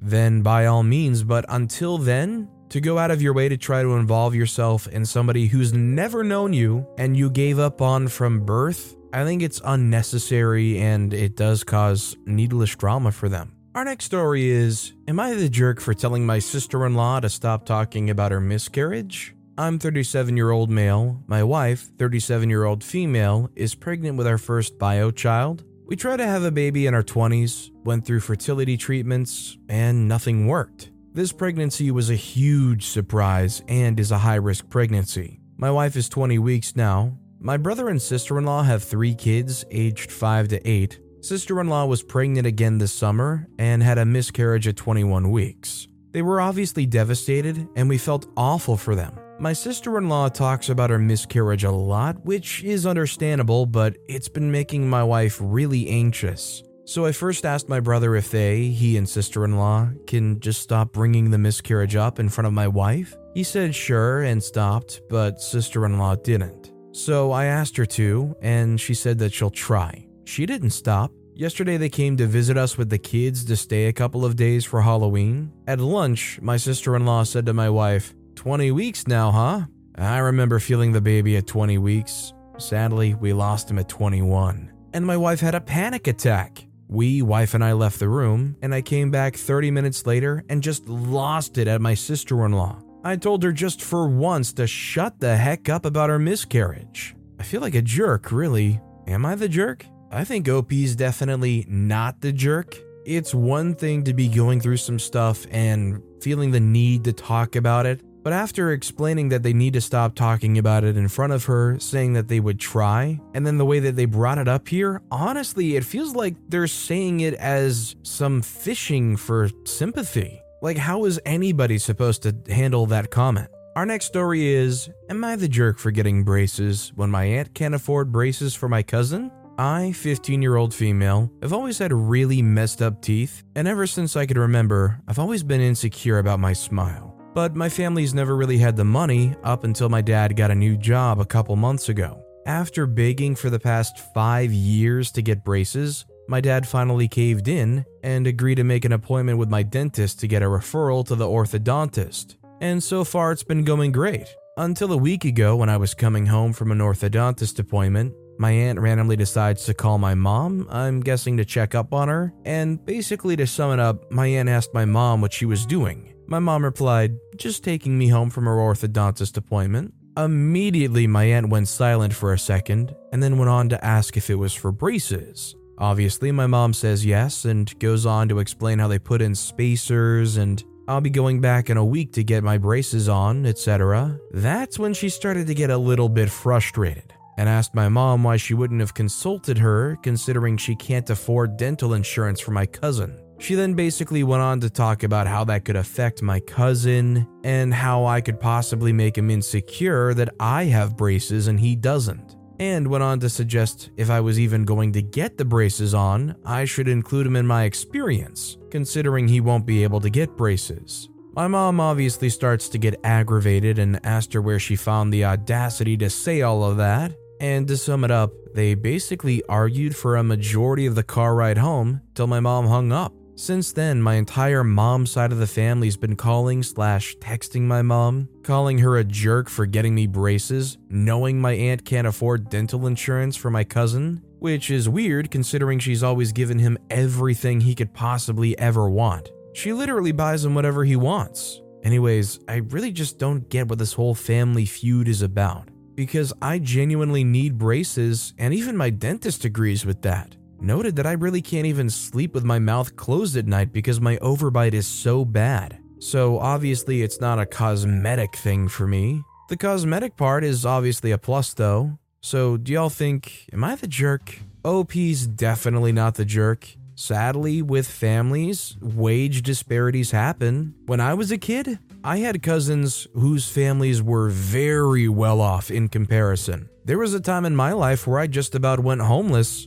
then 0.00 0.40
by 0.40 0.64
all 0.64 0.82
means, 0.82 1.22
but 1.22 1.44
until 1.50 1.98
then, 1.98 2.48
to 2.70 2.80
go 2.80 2.96
out 2.96 3.10
of 3.10 3.20
your 3.20 3.34
way 3.34 3.46
to 3.50 3.58
try 3.58 3.82
to 3.82 3.96
involve 3.96 4.34
yourself 4.34 4.88
in 4.88 5.04
somebody 5.04 5.46
who's 5.46 5.74
never 5.74 6.24
known 6.24 6.54
you 6.54 6.86
and 6.96 7.18
you 7.18 7.28
gave 7.28 7.58
up 7.58 7.82
on 7.82 8.08
from 8.08 8.46
birth, 8.46 8.96
I 9.12 9.24
think 9.24 9.42
it's 9.42 9.60
unnecessary 9.62 10.78
and 10.78 11.12
it 11.12 11.36
does 11.36 11.64
cause 11.64 12.16
needless 12.24 12.74
drama 12.74 13.12
for 13.12 13.28
them. 13.28 13.52
Our 13.74 13.84
next 13.84 14.06
story 14.06 14.48
is 14.48 14.94
Am 15.06 15.20
I 15.20 15.34
the 15.34 15.50
jerk 15.50 15.80
for 15.80 15.92
telling 15.92 16.24
my 16.24 16.38
sister 16.38 16.86
in 16.86 16.94
law 16.94 17.20
to 17.20 17.28
stop 17.28 17.66
talking 17.66 18.08
about 18.08 18.32
her 18.32 18.40
miscarriage? 18.40 19.34
I'm 19.60 19.78
37 19.78 20.38
year 20.38 20.52
old 20.52 20.70
male. 20.70 21.22
My 21.26 21.42
wife, 21.42 21.90
37 21.98 22.48
year 22.48 22.64
old 22.64 22.82
female, 22.82 23.50
is 23.54 23.74
pregnant 23.74 24.16
with 24.16 24.26
our 24.26 24.38
first 24.38 24.78
bio 24.78 25.10
child. 25.10 25.64
We 25.84 25.96
tried 25.96 26.16
to 26.16 26.26
have 26.26 26.44
a 26.44 26.50
baby 26.50 26.86
in 26.86 26.94
our 26.94 27.02
20s, 27.02 27.70
went 27.84 28.06
through 28.06 28.20
fertility 28.20 28.78
treatments, 28.78 29.58
and 29.68 30.08
nothing 30.08 30.46
worked. 30.46 30.92
This 31.12 31.30
pregnancy 31.30 31.90
was 31.90 32.08
a 32.08 32.14
huge 32.14 32.86
surprise 32.86 33.62
and 33.68 34.00
is 34.00 34.12
a 34.12 34.16
high 34.16 34.36
risk 34.36 34.70
pregnancy. 34.70 35.42
My 35.58 35.70
wife 35.70 35.94
is 35.94 36.08
20 36.08 36.38
weeks 36.38 36.74
now. 36.74 37.18
My 37.38 37.58
brother 37.58 37.90
and 37.90 38.00
sister 38.00 38.38
in 38.38 38.46
law 38.46 38.62
have 38.62 38.82
three 38.82 39.14
kids, 39.14 39.66
aged 39.70 40.10
5 40.10 40.48
to 40.48 40.66
8, 40.66 41.00
Sister 41.20 41.60
in 41.60 41.68
law 41.68 41.84
was 41.84 42.02
pregnant 42.02 42.46
again 42.46 42.78
this 42.78 42.94
summer 42.94 43.46
and 43.58 43.82
had 43.82 43.98
a 43.98 44.06
miscarriage 44.06 44.66
at 44.66 44.76
21 44.76 45.30
weeks. 45.30 45.86
They 46.12 46.22
were 46.22 46.40
obviously 46.40 46.86
devastated, 46.86 47.68
and 47.76 47.90
we 47.90 47.98
felt 47.98 48.26
awful 48.38 48.78
for 48.78 48.94
them. 48.94 49.19
My 49.40 49.54
sister 49.54 49.96
in 49.96 50.10
law 50.10 50.28
talks 50.28 50.68
about 50.68 50.90
her 50.90 50.98
miscarriage 50.98 51.64
a 51.64 51.70
lot, 51.70 52.22
which 52.26 52.62
is 52.62 52.84
understandable, 52.84 53.64
but 53.64 53.96
it's 54.06 54.28
been 54.28 54.52
making 54.52 54.86
my 54.86 55.02
wife 55.02 55.38
really 55.40 55.88
anxious. 55.88 56.62
So 56.84 57.06
I 57.06 57.12
first 57.12 57.46
asked 57.46 57.66
my 57.66 57.80
brother 57.80 58.14
if 58.16 58.30
they, 58.30 58.64
he 58.64 58.98
and 58.98 59.08
sister 59.08 59.46
in 59.46 59.56
law, 59.56 59.88
can 60.06 60.40
just 60.40 60.60
stop 60.60 60.92
bringing 60.92 61.30
the 61.30 61.38
miscarriage 61.38 61.96
up 61.96 62.18
in 62.18 62.28
front 62.28 62.48
of 62.48 62.52
my 62.52 62.68
wife. 62.68 63.16
He 63.32 63.42
said 63.42 63.74
sure 63.74 64.24
and 64.24 64.42
stopped, 64.42 65.00
but 65.08 65.40
sister 65.40 65.86
in 65.86 65.96
law 65.96 66.16
didn't. 66.16 66.70
So 66.92 67.32
I 67.32 67.46
asked 67.46 67.78
her 67.78 67.86
to, 67.86 68.36
and 68.42 68.78
she 68.78 68.92
said 68.92 69.18
that 69.20 69.32
she'll 69.32 69.48
try. 69.48 70.06
She 70.26 70.44
didn't 70.44 70.72
stop. 70.72 71.12
Yesterday, 71.34 71.78
they 71.78 71.88
came 71.88 72.18
to 72.18 72.26
visit 72.26 72.58
us 72.58 72.76
with 72.76 72.90
the 72.90 72.98
kids 72.98 73.46
to 73.46 73.56
stay 73.56 73.86
a 73.86 73.92
couple 73.94 74.26
of 74.26 74.36
days 74.36 74.66
for 74.66 74.82
Halloween. 74.82 75.50
At 75.66 75.80
lunch, 75.80 76.38
my 76.42 76.58
sister 76.58 76.94
in 76.94 77.06
law 77.06 77.22
said 77.22 77.46
to 77.46 77.54
my 77.54 77.70
wife, 77.70 78.12
20 78.40 78.70
weeks 78.70 79.06
now, 79.06 79.30
huh? 79.30 79.60
I 79.96 80.16
remember 80.16 80.60
feeling 80.60 80.92
the 80.92 81.00
baby 81.02 81.36
at 81.36 81.46
20 81.46 81.76
weeks. 81.76 82.32
Sadly, 82.56 83.12
we 83.12 83.34
lost 83.34 83.70
him 83.70 83.78
at 83.78 83.90
21. 83.90 84.72
And 84.94 85.04
my 85.04 85.18
wife 85.18 85.40
had 85.40 85.54
a 85.54 85.60
panic 85.60 86.06
attack. 86.06 86.66
We, 86.88 87.20
wife 87.20 87.52
and 87.52 87.62
I, 87.62 87.74
left 87.74 87.98
the 87.98 88.08
room, 88.08 88.56
and 88.62 88.74
I 88.74 88.80
came 88.80 89.10
back 89.10 89.36
30 89.36 89.70
minutes 89.70 90.06
later 90.06 90.42
and 90.48 90.62
just 90.62 90.88
lost 90.88 91.58
it 91.58 91.68
at 91.68 91.82
my 91.82 91.92
sister 91.92 92.46
in 92.46 92.52
law. 92.52 92.80
I 93.04 93.16
told 93.16 93.42
her 93.42 93.52
just 93.52 93.82
for 93.82 94.08
once 94.08 94.54
to 94.54 94.66
shut 94.66 95.20
the 95.20 95.36
heck 95.36 95.68
up 95.68 95.84
about 95.84 96.08
her 96.08 96.18
miscarriage. 96.18 97.14
I 97.38 97.42
feel 97.42 97.60
like 97.60 97.74
a 97.74 97.82
jerk, 97.82 98.32
really. 98.32 98.80
Am 99.06 99.26
I 99.26 99.34
the 99.34 99.50
jerk? 99.50 99.84
I 100.10 100.24
think 100.24 100.48
OP's 100.48 100.96
definitely 100.96 101.66
not 101.68 102.22
the 102.22 102.32
jerk. 102.32 102.74
It's 103.04 103.34
one 103.34 103.74
thing 103.74 104.04
to 104.04 104.14
be 104.14 104.28
going 104.28 104.62
through 104.62 104.78
some 104.78 104.98
stuff 104.98 105.46
and 105.50 106.02
feeling 106.22 106.52
the 106.52 106.60
need 106.60 107.04
to 107.04 107.12
talk 107.12 107.54
about 107.54 107.84
it, 107.84 108.00
but 108.22 108.32
after 108.32 108.72
explaining 108.72 109.28
that 109.30 109.42
they 109.42 109.52
need 109.52 109.72
to 109.74 109.80
stop 109.80 110.14
talking 110.14 110.58
about 110.58 110.84
it 110.84 110.96
in 110.96 111.08
front 111.08 111.32
of 111.32 111.44
her, 111.44 111.78
saying 111.78 112.12
that 112.14 112.28
they 112.28 112.40
would 112.40 112.60
try, 112.60 113.20
and 113.34 113.46
then 113.46 113.58
the 113.58 113.64
way 113.64 113.80
that 113.80 113.96
they 113.96 114.04
brought 114.04 114.38
it 114.38 114.48
up 114.48 114.68
here, 114.68 115.02
honestly, 115.10 115.76
it 115.76 115.84
feels 115.84 116.14
like 116.14 116.34
they're 116.48 116.66
saying 116.66 117.20
it 117.20 117.34
as 117.34 117.96
some 118.02 118.42
fishing 118.42 119.16
for 119.16 119.50
sympathy. 119.64 120.42
Like, 120.62 120.76
how 120.76 121.04
is 121.04 121.20
anybody 121.24 121.78
supposed 121.78 122.22
to 122.22 122.36
handle 122.52 122.86
that 122.86 123.10
comment? 123.10 123.48
Our 123.76 123.86
next 123.86 124.06
story 124.06 124.48
is 124.48 124.90
Am 125.08 125.24
I 125.24 125.36
the 125.36 125.48
jerk 125.48 125.78
for 125.78 125.90
getting 125.90 126.24
braces 126.24 126.92
when 126.96 127.10
my 127.10 127.24
aunt 127.24 127.54
can't 127.54 127.74
afford 127.74 128.12
braces 128.12 128.54
for 128.54 128.68
my 128.68 128.82
cousin? 128.82 129.30
I, 129.58 129.92
15 129.92 130.40
year 130.40 130.56
old 130.56 130.72
female, 130.72 131.30
have 131.42 131.52
always 131.52 131.78
had 131.78 131.92
really 131.92 132.40
messed 132.42 132.80
up 132.82 133.02
teeth, 133.02 133.44
and 133.54 133.68
ever 133.68 133.86
since 133.86 134.16
I 134.16 134.26
could 134.26 134.38
remember, 134.38 135.00
I've 135.06 135.18
always 135.18 135.42
been 135.42 135.60
insecure 135.60 136.18
about 136.18 136.40
my 136.40 136.52
smile. 136.52 137.09
But 137.32 137.54
my 137.54 137.68
family's 137.68 138.12
never 138.12 138.36
really 138.36 138.58
had 138.58 138.76
the 138.76 138.84
money 138.84 139.34
up 139.44 139.64
until 139.64 139.88
my 139.88 140.00
dad 140.00 140.36
got 140.36 140.50
a 140.50 140.54
new 140.54 140.76
job 140.76 141.20
a 141.20 141.24
couple 141.24 141.54
months 141.54 141.88
ago. 141.88 142.24
After 142.46 142.86
begging 142.86 143.36
for 143.36 143.50
the 143.50 143.60
past 143.60 143.98
five 144.12 144.52
years 144.52 145.12
to 145.12 145.22
get 145.22 145.44
braces, 145.44 146.04
my 146.28 146.40
dad 146.40 146.66
finally 146.66 147.06
caved 147.06 147.46
in 147.48 147.84
and 148.02 148.26
agreed 148.26 148.56
to 148.56 148.64
make 148.64 148.84
an 148.84 148.92
appointment 148.92 149.38
with 149.38 149.48
my 149.48 149.62
dentist 149.62 150.20
to 150.20 150.26
get 150.26 150.42
a 150.42 150.46
referral 150.46 151.06
to 151.06 151.14
the 151.14 151.26
orthodontist. 151.26 152.36
And 152.60 152.82
so 152.82 153.04
far, 153.04 153.30
it's 153.30 153.44
been 153.44 153.64
going 153.64 153.92
great. 153.92 154.26
Until 154.56 154.92
a 154.92 154.96
week 154.96 155.24
ago, 155.24 155.56
when 155.56 155.68
I 155.68 155.76
was 155.76 155.94
coming 155.94 156.26
home 156.26 156.52
from 156.52 156.72
an 156.72 156.78
orthodontist 156.78 157.58
appointment, 157.58 158.14
my 158.38 158.50
aunt 158.50 158.80
randomly 158.80 159.16
decides 159.16 159.64
to 159.66 159.74
call 159.74 159.98
my 159.98 160.14
mom, 160.14 160.66
I'm 160.70 161.00
guessing 161.00 161.36
to 161.36 161.44
check 161.44 161.74
up 161.74 161.92
on 161.92 162.08
her, 162.08 162.32
and 162.44 162.84
basically 162.84 163.36
to 163.36 163.46
sum 163.46 163.72
it 163.72 163.78
up, 163.78 164.10
my 164.10 164.26
aunt 164.26 164.48
asked 164.48 164.74
my 164.74 164.84
mom 164.84 165.20
what 165.20 165.32
she 165.32 165.46
was 165.46 165.66
doing. 165.66 166.14
My 166.30 166.38
mom 166.38 166.64
replied, 166.64 167.18
just 167.36 167.64
taking 167.64 167.98
me 167.98 168.06
home 168.06 168.30
from 168.30 168.44
her 168.44 168.54
orthodontist 168.54 169.36
appointment. 169.36 169.92
Immediately, 170.16 171.08
my 171.08 171.24
aunt 171.24 171.48
went 171.48 171.66
silent 171.66 172.14
for 172.14 172.32
a 172.32 172.38
second 172.38 172.94
and 173.12 173.20
then 173.20 173.36
went 173.36 173.50
on 173.50 173.68
to 173.70 173.84
ask 173.84 174.16
if 174.16 174.30
it 174.30 174.36
was 174.36 174.54
for 174.54 174.70
braces. 174.70 175.56
Obviously, 175.78 176.30
my 176.30 176.46
mom 176.46 176.72
says 176.72 177.04
yes 177.04 177.46
and 177.46 177.76
goes 177.80 178.06
on 178.06 178.28
to 178.28 178.38
explain 178.38 178.78
how 178.78 178.86
they 178.86 179.00
put 179.00 179.20
in 179.20 179.34
spacers 179.34 180.36
and 180.36 180.62
I'll 180.86 181.00
be 181.00 181.10
going 181.10 181.40
back 181.40 181.68
in 181.68 181.76
a 181.76 181.84
week 181.84 182.12
to 182.12 182.22
get 182.22 182.44
my 182.44 182.58
braces 182.58 183.08
on, 183.08 183.44
etc. 183.44 184.16
That's 184.30 184.78
when 184.78 184.94
she 184.94 185.08
started 185.08 185.48
to 185.48 185.54
get 185.54 185.70
a 185.70 185.76
little 185.76 186.08
bit 186.08 186.30
frustrated 186.30 187.12
and 187.38 187.48
asked 187.48 187.74
my 187.74 187.88
mom 187.88 188.22
why 188.22 188.36
she 188.36 188.54
wouldn't 188.54 188.80
have 188.80 188.94
consulted 188.94 189.58
her, 189.58 189.96
considering 190.04 190.56
she 190.56 190.76
can't 190.76 191.10
afford 191.10 191.56
dental 191.56 191.94
insurance 191.94 192.38
for 192.38 192.52
my 192.52 192.66
cousin. 192.66 193.18
She 193.40 193.54
then 193.54 193.72
basically 193.72 194.22
went 194.22 194.42
on 194.42 194.60
to 194.60 194.68
talk 194.68 195.02
about 195.02 195.26
how 195.26 195.44
that 195.44 195.64
could 195.64 195.76
affect 195.76 196.22
my 196.22 196.40
cousin 196.40 197.26
and 197.42 197.72
how 197.72 198.04
I 198.04 198.20
could 198.20 198.38
possibly 198.38 198.92
make 198.92 199.16
him 199.16 199.30
insecure 199.30 200.12
that 200.12 200.34
I 200.38 200.64
have 200.64 200.96
braces 200.96 201.48
and 201.48 201.58
he 201.58 201.74
doesn't. 201.74 202.36
And 202.58 202.86
went 202.88 203.02
on 203.02 203.18
to 203.20 203.30
suggest 203.30 203.92
if 203.96 204.10
I 204.10 204.20
was 204.20 204.38
even 204.38 204.66
going 204.66 204.92
to 204.92 205.00
get 205.00 205.38
the 205.38 205.46
braces 205.46 205.94
on, 205.94 206.36
I 206.44 206.66
should 206.66 206.86
include 206.86 207.26
him 207.26 207.36
in 207.36 207.46
my 207.46 207.64
experience, 207.64 208.58
considering 208.70 209.26
he 209.26 209.40
won't 209.40 209.64
be 209.64 209.82
able 209.84 210.00
to 210.02 210.10
get 210.10 210.36
braces. 210.36 211.08
My 211.32 211.48
mom 211.48 211.80
obviously 211.80 212.28
starts 212.28 212.68
to 212.68 212.78
get 212.78 213.00
aggravated 213.04 213.78
and 213.78 214.04
asked 214.04 214.34
her 214.34 214.42
where 214.42 214.58
she 214.58 214.76
found 214.76 215.14
the 215.14 215.24
audacity 215.24 215.96
to 215.96 216.10
say 216.10 216.42
all 216.42 216.62
of 216.62 216.76
that, 216.76 217.14
and 217.40 217.66
to 217.68 217.78
sum 217.78 218.04
it 218.04 218.10
up, 218.10 218.32
they 218.54 218.74
basically 218.74 219.42
argued 219.48 219.96
for 219.96 220.16
a 220.16 220.22
majority 220.22 220.84
of 220.84 220.94
the 220.94 221.02
car 221.02 221.34
ride 221.34 221.56
home 221.56 222.02
till 222.14 222.26
my 222.26 222.40
mom 222.40 222.66
hung 222.66 222.92
up. 222.92 223.14
Since 223.36 223.72
then, 223.72 224.02
my 224.02 224.14
entire 224.16 224.62
mom 224.62 225.06
side 225.06 225.32
of 225.32 225.38
the 225.38 225.46
family's 225.46 225.96
been 225.96 226.16
calling 226.16 226.62
slash 226.62 227.16
texting 227.16 227.62
my 227.62 227.80
mom, 227.80 228.28
calling 228.42 228.78
her 228.78 228.98
a 228.98 229.04
jerk 229.04 229.48
for 229.48 229.64
getting 229.64 229.94
me 229.94 230.06
braces, 230.06 230.76
knowing 230.90 231.40
my 231.40 231.52
aunt 231.52 231.84
can't 231.84 232.06
afford 232.06 232.50
dental 232.50 232.86
insurance 232.86 233.36
for 233.36 233.50
my 233.50 233.64
cousin, 233.64 234.22
which 234.40 234.70
is 234.70 234.88
weird 234.88 235.30
considering 235.30 235.78
she's 235.78 236.02
always 236.02 236.32
given 236.32 236.58
him 236.58 236.76
everything 236.90 237.60
he 237.60 237.74
could 237.74 237.94
possibly 237.94 238.58
ever 238.58 238.90
want. 238.90 239.30
She 239.54 239.72
literally 239.72 240.12
buys 240.12 240.44
him 240.44 240.54
whatever 240.54 240.84
he 240.84 240.96
wants. 240.96 241.62
Anyways, 241.82 242.40
I 242.46 242.56
really 242.56 242.92
just 242.92 243.18
don't 243.18 243.48
get 243.48 243.68
what 243.68 243.78
this 243.78 243.94
whole 243.94 244.14
family 244.14 244.66
feud 244.66 245.08
is 245.08 245.22
about. 245.22 245.70
Because 245.94 246.32
I 246.40 246.58
genuinely 246.58 247.24
need 247.24 247.58
braces, 247.58 248.32
and 248.38 248.54
even 248.54 248.76
my 248.76 248.90
dentist 248.90 249.44
agrees 249.44 249.84
with 249.84 250.02
that 250.02 250.36
noted 250.62 250.96
that 250.96 251.06
I 251.06 251.12
really 251.12 251.42
can't 251.42 251.66
even 251.66 251.90
sleep 251.90 252.34
with 252.34 252.44
my 252.44 252.58
mouth 252.58 252.96
closed 252.96 253.36
at 253.36 253.46
night 253.46 253.72
because 253.72 254.00
my 254.00 254.16
overbite 254.16 254.74
is 254.74 254.86
so 254.86 255.24
bad. 255.24 255.78
So 255.98 256.38
obviously, 256.38 257.02
it's 257.02 257.20
not 257.20 257.38
a 257.38 257.46
cosmetic 257.46 258.36
thing 258.36 258.68
for 258.68 258.86
me. 258.86 259.22
The 259.48 259.56
cosmetic 259.56 260.16
part 260.16 260.44
is 260.44 260.64
obviously 260.64 261.10
a 261.10 261.18
plus 261.18 261.54
though. 261.54 261.98
So, 262.22 262.56
do 262.56 262.72
y'all 262.72 262.90
think, 262.90 263.46
am 263.52 263.64
I 263.64 263.76
the 263.76 263.86
jerk? 263.86 264.38
OP's 264.64 265.26
definitely 265.26 265.92
not 265.92 266.14
the 266.14 266.24
jerk. 266.24 266.68
Sadly, 266.94 267.62
with 267.62 267.88
families, 267.88 268.76
wage 268.82 269.40
disparities 269.42 270.10
happen. 270.10 270.74
When 270.84 271.00
I 271.00 271.14
was 271.14 271.30
a 271.30 271.38
kid, 271.38 271.78
I 272.04 272.18
had 272.18 272.42
cousins 272.42 273.06
whose 273.14 273.48
families 273.48 274.02
were 274.02 274.28
very 274.28 275.08
well 275.08 275.40
off 275.40 275.70
in 275.70 275.88
comparison. 275.88 276.68
There 276.84 276.98
was 276.98 277.14
a 277.14 277.20
time 277.20 277.46
in 277.46 277.56
my 277.56 277.72
life 277.72 278.06
where 278.06 278.18
I 278.18 278.26
just 278.26 278.54
about 278.54 278.80
went 278.80 279.00
homeless 279.00 279.66